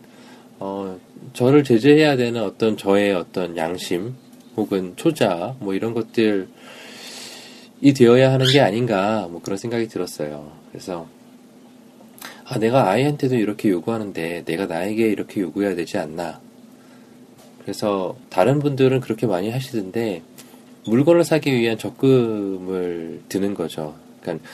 어, 0.60 1.00
저를 1.34 1.64
제재해야 1.64 2.18
되는 2.18 2.44
어떤 2.44 2.78
저의 2.78 3.16
어떤 3.16 3.58
양심, 3.58 4.14
혹은 4.56 4.94
초자, 4.96 5.56
뭐 5.60 5.74
이런 5.74 5.96
것들이 5.96 6.46
되어야 7.96 8.32
하는 8.32 8.46
게 8.46 8.60
아닌가, 8.60 9.28
뭐 9.32 9.42
그런 9.42 9.58
생각이 9.58 9.88
들었어요. 9.88 10.52
그래서, 10.70 11.08
아, 12.46 12.60
내가 12.60 12.92
아이한테도 12.92 13.36
이렇게 13.36 13.70
요구하는데, 13.70 14.44
내가 14.46 14.68
나에게 14.68 15.08
이렇게 15.08 15.42
요구해야 15.42 15.74
되지 15.74 15.98
않나. 15.98 16.40
그래서 17.64 18.16
다른 18.30 18.60
분들은 18.60 19.00
그렇게 19.00 19.26
많이 19.26 19.50
하시던데 19.50 20.22
물건을 20.86 21.24
사기 21.24 21.54
위한 21.54 21.78
적금을 21.78 23.22
드는 23.30 23.56
거죠. 23.56 23.96
그러니까 24.22 24.46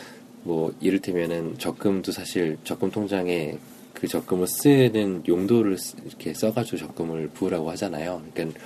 뭐 0.44 0.74
이를테면은 0.82 1.58
적금도 1.58 2.12
사실 2.12 2.58
적금 2.64 2.92
통장에 2.92 3.58
그 3.94 4.08
적금을 4.08 4.48
쓰는 4.48 5.24
용도를 5.28 5.78
이렇게 6.06 6.34
써가지고 6.34 6.78
적금을 6.78 7.30
부으라고 7.34 7.70
하잖아요. 7.72 8.22
그러니까 8.34 8.60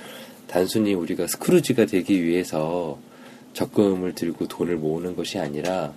단순히 0.46 0.94
우리가 0.94 1.26
스크루지가 1.26 1.86
되기 1.86 2.22
위해서 2.22 2.98
적금을 3.54 4.14
들고 4.14 4.46
돈을 4.46 4.76
모으는 4.76 5.16
것이 5.16 5.38
아니라 5.38 5.92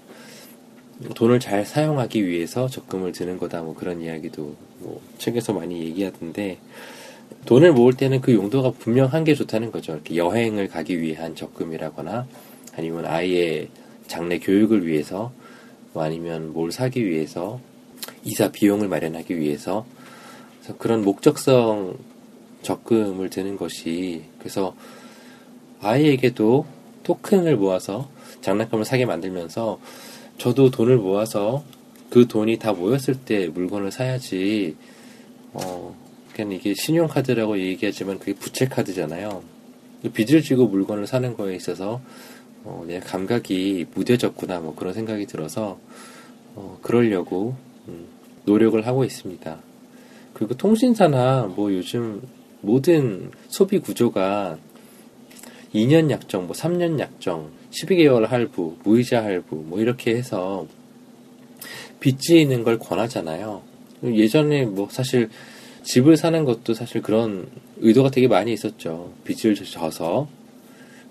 돈을 1.15 1.39
잘 1.39 1.65
사용하기 1.65 2.27
위해서 2.27 2.67
적금을 2.67 3.11
드는 3.11 3.37
거다 3.37 3.61
뭐 3.61 3.75
그런 3.75 4.01
이야기도 4.01 4.55
뭐 4.79 5.01
책에서 5.19 5.53
많이 5.53 5.79
얘기하던데 5.81 6.57
돈을 7.45 7.73
모을 7.73 7.93
때는 7.93 8.21
그 8.21 8.33
용도가 8.33 8.71
분명한 8.71 9.23
게 9.23 9.35
좋다는 9.35 9.71
거죠. 9.71 9.93
이렇게 9.93 10.15
여행을 10.15 10.67
가기 10.69 10.99
위한 11.01 11.35
적금이라거나 11.35 12.27
아니면 12.75 13.05
아이의 13.05 13.69
장래 14.07 14.39
교육을 14.39 14.87
위해서 14.87 15.31
뭐 15.97 16.03
아니면 16.03 16.53
뭘 16.53 16.71
사기 16.71 17.09
위해서 17.09 17.59
이사 18.23 18.51
비용을 18.51 18.87
마련하기 18.87 19.39
위해서 19.39 19.83
그런 20.77 21.03
목적성 21.03 21.97
적금을 22.61 23.31
드는 23.31 23.57
것이 23.57 24.21
그래서 24.37 24.75
아이에게도 25.81 26.67
토큰을 27.01 27.55
모아서 27.55 28.11
장난감을 28.41 28.85
사게 28.85 29.07
만들면서 29.07 29.79
저도 30.37 30.69
돈을 30.69 30.97
모아서 30.97 31.63
그 32.11 32.27
돈이 32.27 32.59
다 32.59 32.73
모였을 32.73 33.15
때 33.15 33.47
물건을 33.47 33.91
사야지 33.91 34.75
어 35.53 35.95
그러니까 36.31 36.57
이게 36.57 36.75
신용카드라고 36.75 37.57
얘기하지만 37.57 38.19
그게 38.19 38.35
부채카드잖아요. 38.35 39.41
빚을 40.13 40.43
지고 40.43 40.67
물건을 40.67 41.07
사는 41.07 41.35
거에 41.35 41.55
있어서 41.55 42.01
어, 42.67 42.83
내 42.85 42.99
감각이 42.99 43.85
무뎌졌구나 43.95 44.59
뭐 44.59 44.75
그런 44.75 44.93
생각이 44.93 45.25
들어서 45.25 45.79
어, 46.53 46.77
그러려고 46.81 47.55
음, 47.87 48.07
노력을 48.43 48.85
하고 48.85 49.05
있습니다. 49.05 49.57
그리고 50.33 50.53
통신사나 50.55 51.53
뭐 51.55 51.73
요즘 51.73 52.21
모든 52.59 53.31
소비 53.47 53.79
구조가 53.79 54.57
2년 55.73 56.11
약정, 56.11 56.47
뭐 56.47 56.55
3년 56.55 56.99
약정, 56.99 57.49
12개월 57.71 58.27
할부, 58.27 58.75
무이자 58.83 59.23
할부, 59.23 59.55
뭐 59.55 59.79
이렇게 59.79 60.15
해서 60.15 60.67
빚지 62.01 62.41
있는 62.41 62.63
걸 62.63 62.79
권하잖아요. 62.79 63.61
예전에 64.03 64.65
뭐 64.65 64.89
사실 64.91 65.29
집을 65.83 66.17
사는 66.17 66.43
것도 66.43 66.73
사실 66.73 67.01
그런 67.01 67.47
의도가 67.77 68.11
되게 68.11 68.27
많이 68.27 68.51
있었죠. 68.51 69.13
빚을 69.23 69.55
져서 69.55 70.27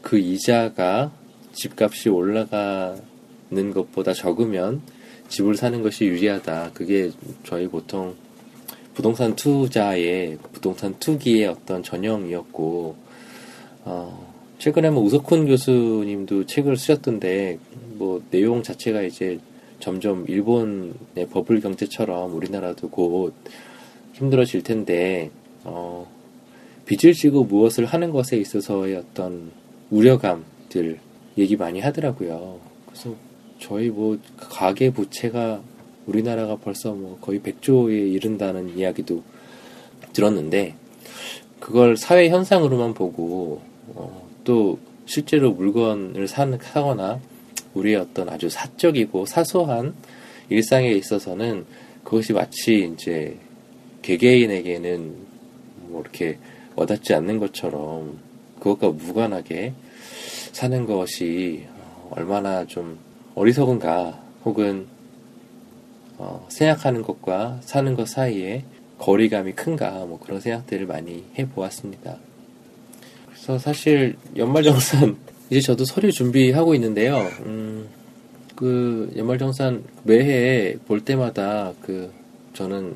그 0.02 0.18
이자가 0.18 1.12
집값이 1.56 2.10
올라가는 2.10 3.00
것보다 3.74 4.12
적으면 4.12 4.82
집을 5.28 5.56
사는 5.56 5.82
것이 5.82 6.04
유리하다. 6.04 6.70
그게 6.72 7.10
저희 7.44 7.66
보통 7.66 8.14
부동산 8.94 9.34
투자의 9.34 10.38
부동산 10.52 10.94
투기의 10.98 11.46
어떤 11.48 11.82
전형이었고 11.82 12.96
어, 13.84 14.34
최근에 14.58 14.90
뭐 14.90 15.02
우석훈 15.02 15.46
교수님도 15.46 16.46
책을 16.46 16.76
쓰셨던데 16.76 17.58
뭐 17.94 18.22
내용 18.30 18.62
자체가 18.62 19.02
이제 19.02 19.38
점점 19.80 20.24
일본의 20.28 21.28
버블 21.30 21.60
경제처럼 21.60 22.34
우리나라도 22.34 22.88
곧 22.88 23.34
힘들어질 24.14 24.62
텐데 24.62 25.30
어, 25.64 26.10
빚을 26.86 27.14
지고 27.14 27.44
무엇을 27.44 27.84
하는 27.86 28.12
것에 28.12 28.36
있어서의 28.38 28.96
어떤 28.96 29.50
우려감들 29.90 31.00
얘기 31.38 31.56
많이 31.56 31.80
하더라고요. 31.80 32.60
그래서 32.86 33.14
저희 33.60 33.88
뭐 33.88 34.18
가계 34.36 34.90
부채가 34.90 35.62
우리나라가 36.06 36.56
벌써 36.56 36.92
뭐 36.92 37.18
거의 37.20 37.40
100조에 37.40 38.12
이른다는 38.12 38.76
이야기도 38.76 39.22
들었는데 40.12 40.74
그걸 41.60 41.96
사회 41.96 42.28
현상으로만 42.28 42.94
보고 42.94 43.60
어, 43.88 44.28
또 44.44 44.78
실제로 45.06 45.52
물건을 45.52 46.28
사는, 46.28 46.58
사거나 46.60 47.20
우리의 47.74 47.96
어떤 47.96 48.28
아주 48.28 48.48
사적이고 48.48 49.26
사소한 49.26 49.94
일상에 50.48 50.90
있어서는 50.92 51.64
그것이 52.04 52.32
마치 52.32 52.90
이제 52.92 53.36
개개인에게는 54.02 55.14
뭐 55.88 56.02
이렇게 56.02 56.38
와닿지 56.76 57.14
않는 57.14 57.38
것처럼 57.38 58.18
그것과 58.60 58.90
무관하게 58.90 59.72
사는 60.56 60.86
것이 60.86 61.66
얼마나 62.08 62.64
좀 62.64 62.98
어리석은가 63.34 64.18
혹은 64.46 64.86
어, 66.16 66.46
생각하는 66.48 67.02
것과 67.02 67.58
사는 67.60 67.94
것 67.94 68.08
사이에 68.08 68.64
거리감이 68.96 69.52
큰가 69.52 70.06
뭐 70.06 70.18
그런 70.18 70.40
생각들을 70.40 70.86
많이 70.86 71.26
해보았습니다. 71.38 72.16
그래서 73.28 73.58
사실 73.58 74.16
연말정산 74.34 75.18
이제 75.50 75.60
저도 75.60 75.84
서류 75.84 76.10
준비하고 76.10 76.74
있는데요. 76.76 77.18
음, 77.44 77.90
그 78.54 79.12
연말정산 79.14 79.84
매해 80.04 80.76
볼 80.86 81.04
때마다 81.04 81.74
그 81.82 82.10
저는 82.54 82.94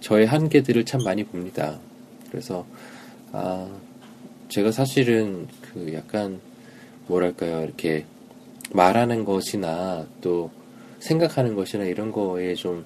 저의 0.00 0.26
한계들을 0.26 0.86
참 0.86 1.02
많이 1.04 1.22
봅니다. 1.22 1.78
그래서 2.30 2.64
아 3.30 3.68
제가 4.48 4.72
사실은 4.72 5.48
그 5.60 5.92
약간 5.92 6.40
뭐랄까요 7.12 7.62
이렇게 7.64 8.04
말하는 8.72 9.24
것이나 9.24 10.06
또 10.20 10.50
생각하는 10.98 11.54
것이나 11.54 11.84
이런 11.84 12.10
거에 12.12 12.54
좀 12.54 12.84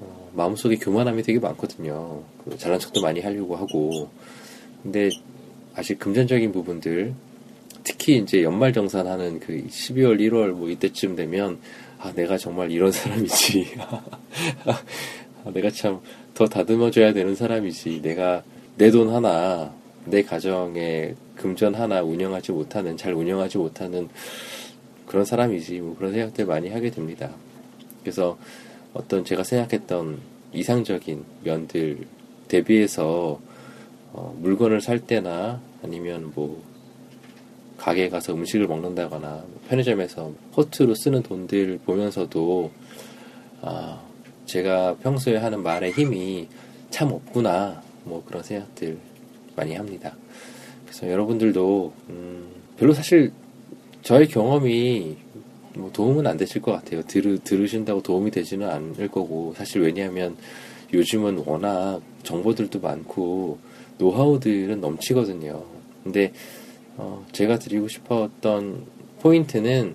어, 0.00 0.30
마음속에 0.34 0.76
교만함이 0.76 1.22
되게 1.22 1.38
많거든요. 1.38 2.22
그 2.44 2.56
잘난 2.56 2.78
척도 2.80 3.00
많이 3.02 3.20
하려고 3.20 3.56
하고 3.56 4.08
근데 4.82 5.10
아직 5.74 5.98
금전적인 5.98 6.52
부분들 6.52 7.14
특히 7.82 8.16
이제 8.16 8.42
연말 8.42 8.72
정산하는 8.72 9.40
그 9.40 9.64
12월, 9.66 10.18
1월 10.20 10.52
뭐 10.52 10.70
이때쯤 10.70 11.16
되면 11.16 11.58
아 11.98 12.12
내가 12.12 12.38
정말 12.38 12.70
이런 12.70 12.90
사람이지. 12.92 13.76
아, 14.66 15.50
내가 15.52 15.70
참 15.70 16.00
더 16.34 16.46
다듬어줘야 16.46 17.12
되는 17.12 17.34
사람이지. 17.34 18.02
내가 18.02 18.42
내 18.76 18.90
돈 18.90 19.08
하나, 19.08 19.72
내 20.06 20.22
가정의 20.22 21.14
금전 21.36 21.74
하나 21.74 22.02
운영하지 22.02 22.52
못하는, 22.52 22.96
잘 22.96 23.14
운영하지 23.14 23.58
못하는 23.58 24.08
그런 25.06 25.24
사람이지. 25.24 25.80
뭐 25.80 25.96
그런 25.96 26.12
생각들 26.12 26.46
많이 26.46 26.68
하게 26.68 26.90
됩니다. 26.90 27.30
그래서 28.02 28.38
어떤 28.92 29.24
제가 29.24 29.42
생각했던 29.42 30.20
이상적인 30.52 31.24
면들 31.42 32.06
대비해서 32.48 33.40
어, 34.12 34.36
물건을 34.40 34.80
살 34.80 35.00
때나 35.00 35.60
아니면 35.82 36.30
뭐 36.34 36.62
가게에 37.78 38.08
가서 38.08 38.32
음식을 38.32 38.68
먹는다거나 38.68 39.44
편의점에서 39.68 40.32
허투루 40.56 40.94
쓰는 40.94 41.22
돈들 41.22 41.80
보면서도 41.84 42.70
아 43.60 44.00
제가 44.46 44.96
평소에 44.98 45.36
하는 45.36 45.62
말의 45.62 45.92
힘이 45.92 46.48
참 46.90 47.10
없구나 47.10 47.82
뭐 48.04 48.22
그런 48.24 48.42
생각들 48.42 48.98
많이 49.56 49.74
합니다. 49.74 50.16
그래서 50.84 51.10
여러분들도 51.10 51.92
음 52.10 52.46
별로 52.76 52.92
사실 52.92 53.32
저의 54.02 54.28
경험이 54.28 55.16
뭐 55.74 55.90
도움은 55.92 56.26
안 56.26 56.36
되실 56.36 56.62
것 56.62 56.72
같아요. 56.72 57.02
들으, 57.02 57.38
들으신다고 57.38 58.02
도움이 58.02 58.30
되지는 58.30 58.68
않을 58.68 59.08
거고 59.08 59.54
사실 59.56 59.82
왜냐하면 59.82 60.36
요즘은 60.92 61.42
워낙 61.46 62.00
정보들도 62.22 62.80
많고 62.80 63.58
노하우들은 63.98 64.80
넘치거든요. 64.80 65.64
근데 66.02 66.32
어, 66.96 67.24
제가 67.32 67.58
드리고 67.58 67.88
싶었던 67.88 68.86
포인트는 69.20 69.94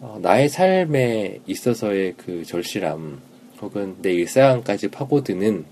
어, 0.00 0.18
나의 0.20 0.48
삶에 0.48 1.40
있어서의 1.46 2.14
그 2.16 2.44
절실함 2.44 3.20
혹은 3.60 3.96
내 4.02 4.12
일상까지 4.12 4.88
파고드는 4.88 5.64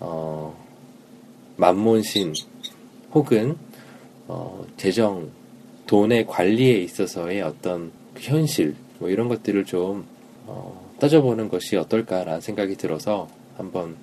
어, 0.00 0.67
만몬신 1.58 2.32
혹은 3.12 3.56
어, 4.28 4.64
재정 4.76 5.30
돈의 5.86 6.26
관리에 6.26 6.78
있어서의 6.78 7.42
어떤 7.42 7.90
그 8.14 8.20
현실 8.22 8.74
뭐 8.98 9.10
이런 9.10 9.28
것들을 9.28 9.64
좀 9.64 10.06
어, 10.46 10.88
따져보는 11.00 11.48
것이 11.48 11.76
어떨까라는 11.76 12.40
생각이 12.40 12.76
들어서 12.76 13.28
한번 13.56 13.96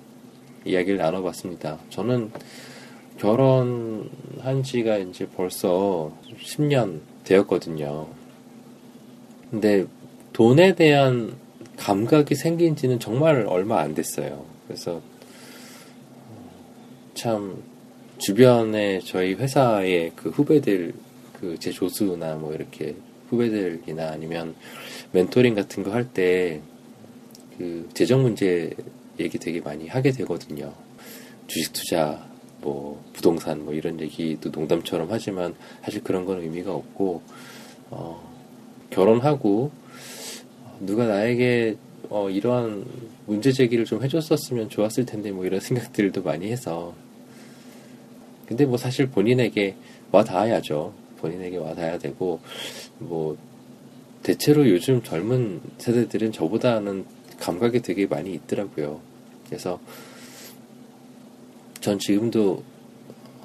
이야기를 0.64 0.98
나눠봤습니다. 0.98 1.78
저는 1.90 2.30
결혼한 3.18 4.62
지가 4.62 4.98
이제 4.98 5.26
벌써 5.26 6.12
10년 6.38 7.00
되었거든요. 7.24 8.06
근데 9.50 9.86
돈에 10.32 10.74
대한 10.74 11.34
감각이 11.78 12.34
생긴 12.34 12.76
지는 12.76 12.98
정말 12.98 13.46
얼마 13.48 13.80
안 13.80 13.94
됐어요. 13.94 14.44
그래서 14.66 15.00
참 17.16 17.62
주변에 18.18 19.00
저희 19.00 19.34
회사의 19.34 20.12
그 20.14 20.30
후배들 20.30 20.94
그 21.40 21.56
제 21.58 21.70
조수나 21.70 22.36
뭐 22.36 22.54
이렇게 22.54 22.94
후배들이나 23.28 24.08
아니면 24.10 24.54
멘토링 25.12 25.54
같은 25.54 25.82
거 25.82 25.90
할 25.92 26.06
때 26.12 26.60
그 27.58 27.88
재정 27.94 28.22
문제 28.22 28.70
얘기 29.18 29.38
되게 29.38 29.60
많이 29.62 29.88
하게 29.88 30.10
되거든요. 30.12 30.74
주식 31.46 31.72
투자 31.72 32.26
뭐 32.60 33.02
부동산 33.14 33.64
뭐 33.64 33.72
이런 33.72 33.98
얘기도 34.00 34.50
농담처럼 34.50 35.08
하지만 35.10 35.54
사실 35.82 36.02
그런 36.04 36.24
건 36.26 36.40
의미가 36.42 36.72
없고 36.74 37.22
어, 37.90 38.32
결혼하고 38.90 39.70
누가 40.80 41.06
나에게 41.06 41.76
어, 42.10 42.28
이러한 42.28 42.84
문제 43.26 43.52
제기를 43.52 43.84
좀 43.86 44.02
해줬었으면 44.04 44.68
좋았을 44.68 45.06
텐데 45.06 45.30
뭐 45.32 45.46
이런 45.46 45.60
생각들도 45.60 46.22
많이 46.22 46.50
해서 46.50 46.94
근데 48.46 48.64
뭐 48.64 48.76
사실 48.76 49.06
본인에게 49.08 49.74
와 50.12 50.24
닿아야죠 50.24 50.92
본인에게 51.18 51.56
와 51.58 51.74
닿아야 51.74 51.98
되고 51.98 52.40
뭐 52.98 53.36
대체로 54.22 54.68
요즘 54.68 55.02
젊은 55.02 55.60
세대들은 55.78 56.32
저보다는 56.32 57.04
감각이 57.38 57.82
되게 57.82 58.06
많이 58.06 58.32
있더라고요 58.34 59.00
그래서 59.46 59.80
전 61.80 61.98
지금도 61.98 62.62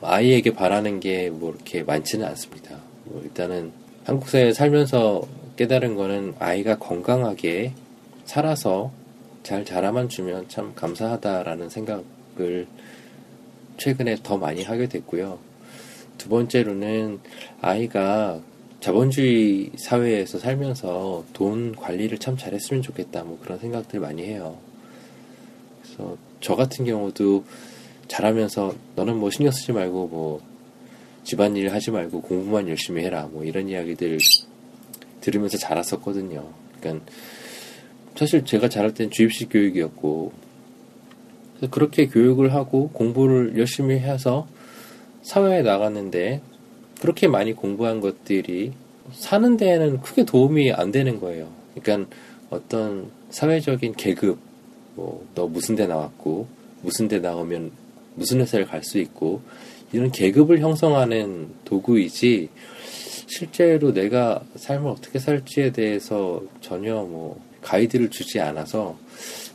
아이에게 0.02 0.54
바라는 0.54 1.00
게 1.00 1.30
뭐 1.30 1.52
이렇게 1.52 1.84
많지는 1.84 2.26
않습니다. 2.28 2.80
뭐 3.06 3.22
일단은 3.24 3.72
한국 4.04 4.30
사회에 4.30 4.54
살면서 4.54 5.28
깨달은 5.58 5.96
거는 5.96 6.34
아이가 6.40 6.78
건강하게 6.80 7.74
살아서 8.26 8.92
잘 9.44 9.64
자라만 9.66 10.10
주면 10.10 10.48
참 10.50 10.74
감사하다라는 10.76 11.70
생각을 11.70 12.68
최근에 13.82 14.18
더 14.22 14.38
많이 14.38 14.62
하게 14.62 14.88
됐고요. 14.88 15.40
두 16.20 16.30
번째로는 16.30 17.20
아이가 17.62 18.40
자본주의 18.80 19.72
사회에서 19.76 20.38
살면서 20.38 21.26
돈 21.34 21.76
관리를 21.76 22.20
참 22.20 22.38
잘했으면 22.38 22.84
좋겠다. 22.84 23.24
뭐 23.24 23.40
그런 23.42 23.58
생각들 23.58 24.00
많이 24.00 24.22
해요. 24.22 24.60
그래서 25.82 26.16
저 26.42 26.56
같은 26.56 26.86
경우도 26.86 27.44
잘하면서 28.08 28.76
너는 28.96 29.18
뭐 29.18 29.32
신경 29.32 29.52
쓰지 29.52 29.72
말고 29.72 30.08
뭐 30.08 30.42
집안일 31.24 31.74
하지 31.74 31.90
말고 31.90 32.22
공부만 32.22 32.70
열심히 32.70 33.04
해라 33.04 33.30
뭐 33.32 33.44
이런 33.44 33.68
이야기들 33.68 34.20
들으면서 35.22 35.58
자랐었거든요. 35.58 36.48
그러니까 36.80 37.04
사실 38.16 38.46
제가 38.46 38.70
자랄 38.70 38.94
땐 38.94 39.10
주입식 39.10 39.50
교육이었고 39.52 40.51
그렇게 41.70 42.08
교육을 42.08 42.54
하고 42.54 42.90
공부를 42.90 43.58
열심히 43.58 44.00
해서 44.00 44.48
사회에 45.22 45.62
나갔는데 45.62 46.42
그렇게 47.00 47.28
많이 47.28 47.54
공부한 47.54 48.00
것들이 48.00 48.74
사는 49.14 49.58
데에는 49.58 50.02
크게 50.02 50.26
도움이 50.26 50.72
안 50.72 50.92
되는 50.92 51.20
거예요. 51.20 51.50
그러니까 51.76 52.10
어떤 52.50 53.10
사회적인 53.30 53.94
계급, 53.94 54.38
뭐, 54.96 55.26
너 55.34 55.48
무슨 55.48 55.76
데 55.76 55.88
나왔고, 55.88 56.48
무슨 56.82 57.08
데 57.08 57.20
나오면 57.20 57.72
무슨 58.16 58.40
회사를 58.42 58.66
갈 58.66 58.84
수 58.84 59.00
있고, 59.00 59.42
이런 59.94 60.12
계급을 60.12 60.60
형성하는 60.60 61.50
도구이지, 61.66 62.50
실제로 63.28 63.94
내가 63.94 64.44
삶을 64.56 64.90
어떻게 64.90 65.18
살지에 65.18 65.72
대해서 65.72 66.44
전혀 66.60 66.96
뭐, 66.96 67.42
가이드를 67.62 68.10
주지 68.10 68.40
않아서, 68.40 68.98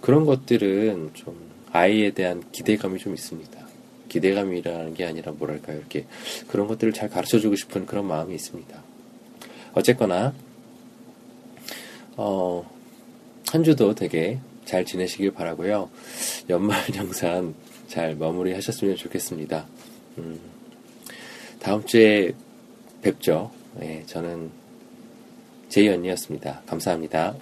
그런 0.01 0.25
것들은 0.25 1.11
좀 1.15 1.46
아이에 1.77 2.11
대한 2.11 2.43
기대감이 2.53 2.99
좀 2.99 3.15
있습니다. 3.15 3.67
기대감이라는 4.09 4.95
게 4.95 5.05
아니라 5.05 5.33
뭐랄까요. 5.33 5.79
이렇게 5.79 6.07
그런 6.49 6.67
것들을 6.67 6.93
잘 6.93 7.09
가르쳐 7.09 7.39
주고 7.39 7.57
싶은 7.57 7.87
그런 7.87 8.07
마음이 8.07 8.35
있습니다. 8.35 8.83
어쨌거나, 9.75 10.33
어, 12.17 12.69
한 13.49 13.63
주도 13.63 13.95
되게 13.95 14.39
잘 14.65 14.85
지내시길 14.85 15.33
바라고요. 15.33 15.91
연말 16.49 16.83
영상 16.97 17.55
잘 17.89 18.17
마무리 18.17 18.53
하셨으면 18.55 18.97
좋겠습니다. 18.97 19.67
음, 20.19 20.41
다음 21.61 21.85
주에 21.85 22.33
뵙죠. 23.03 23.51
네, 23.75 24.03
저는 24.07 24.51
제이 25.69 25.89
언니였습니다. 25.89 26.63
감사합니다. 26.67 27.35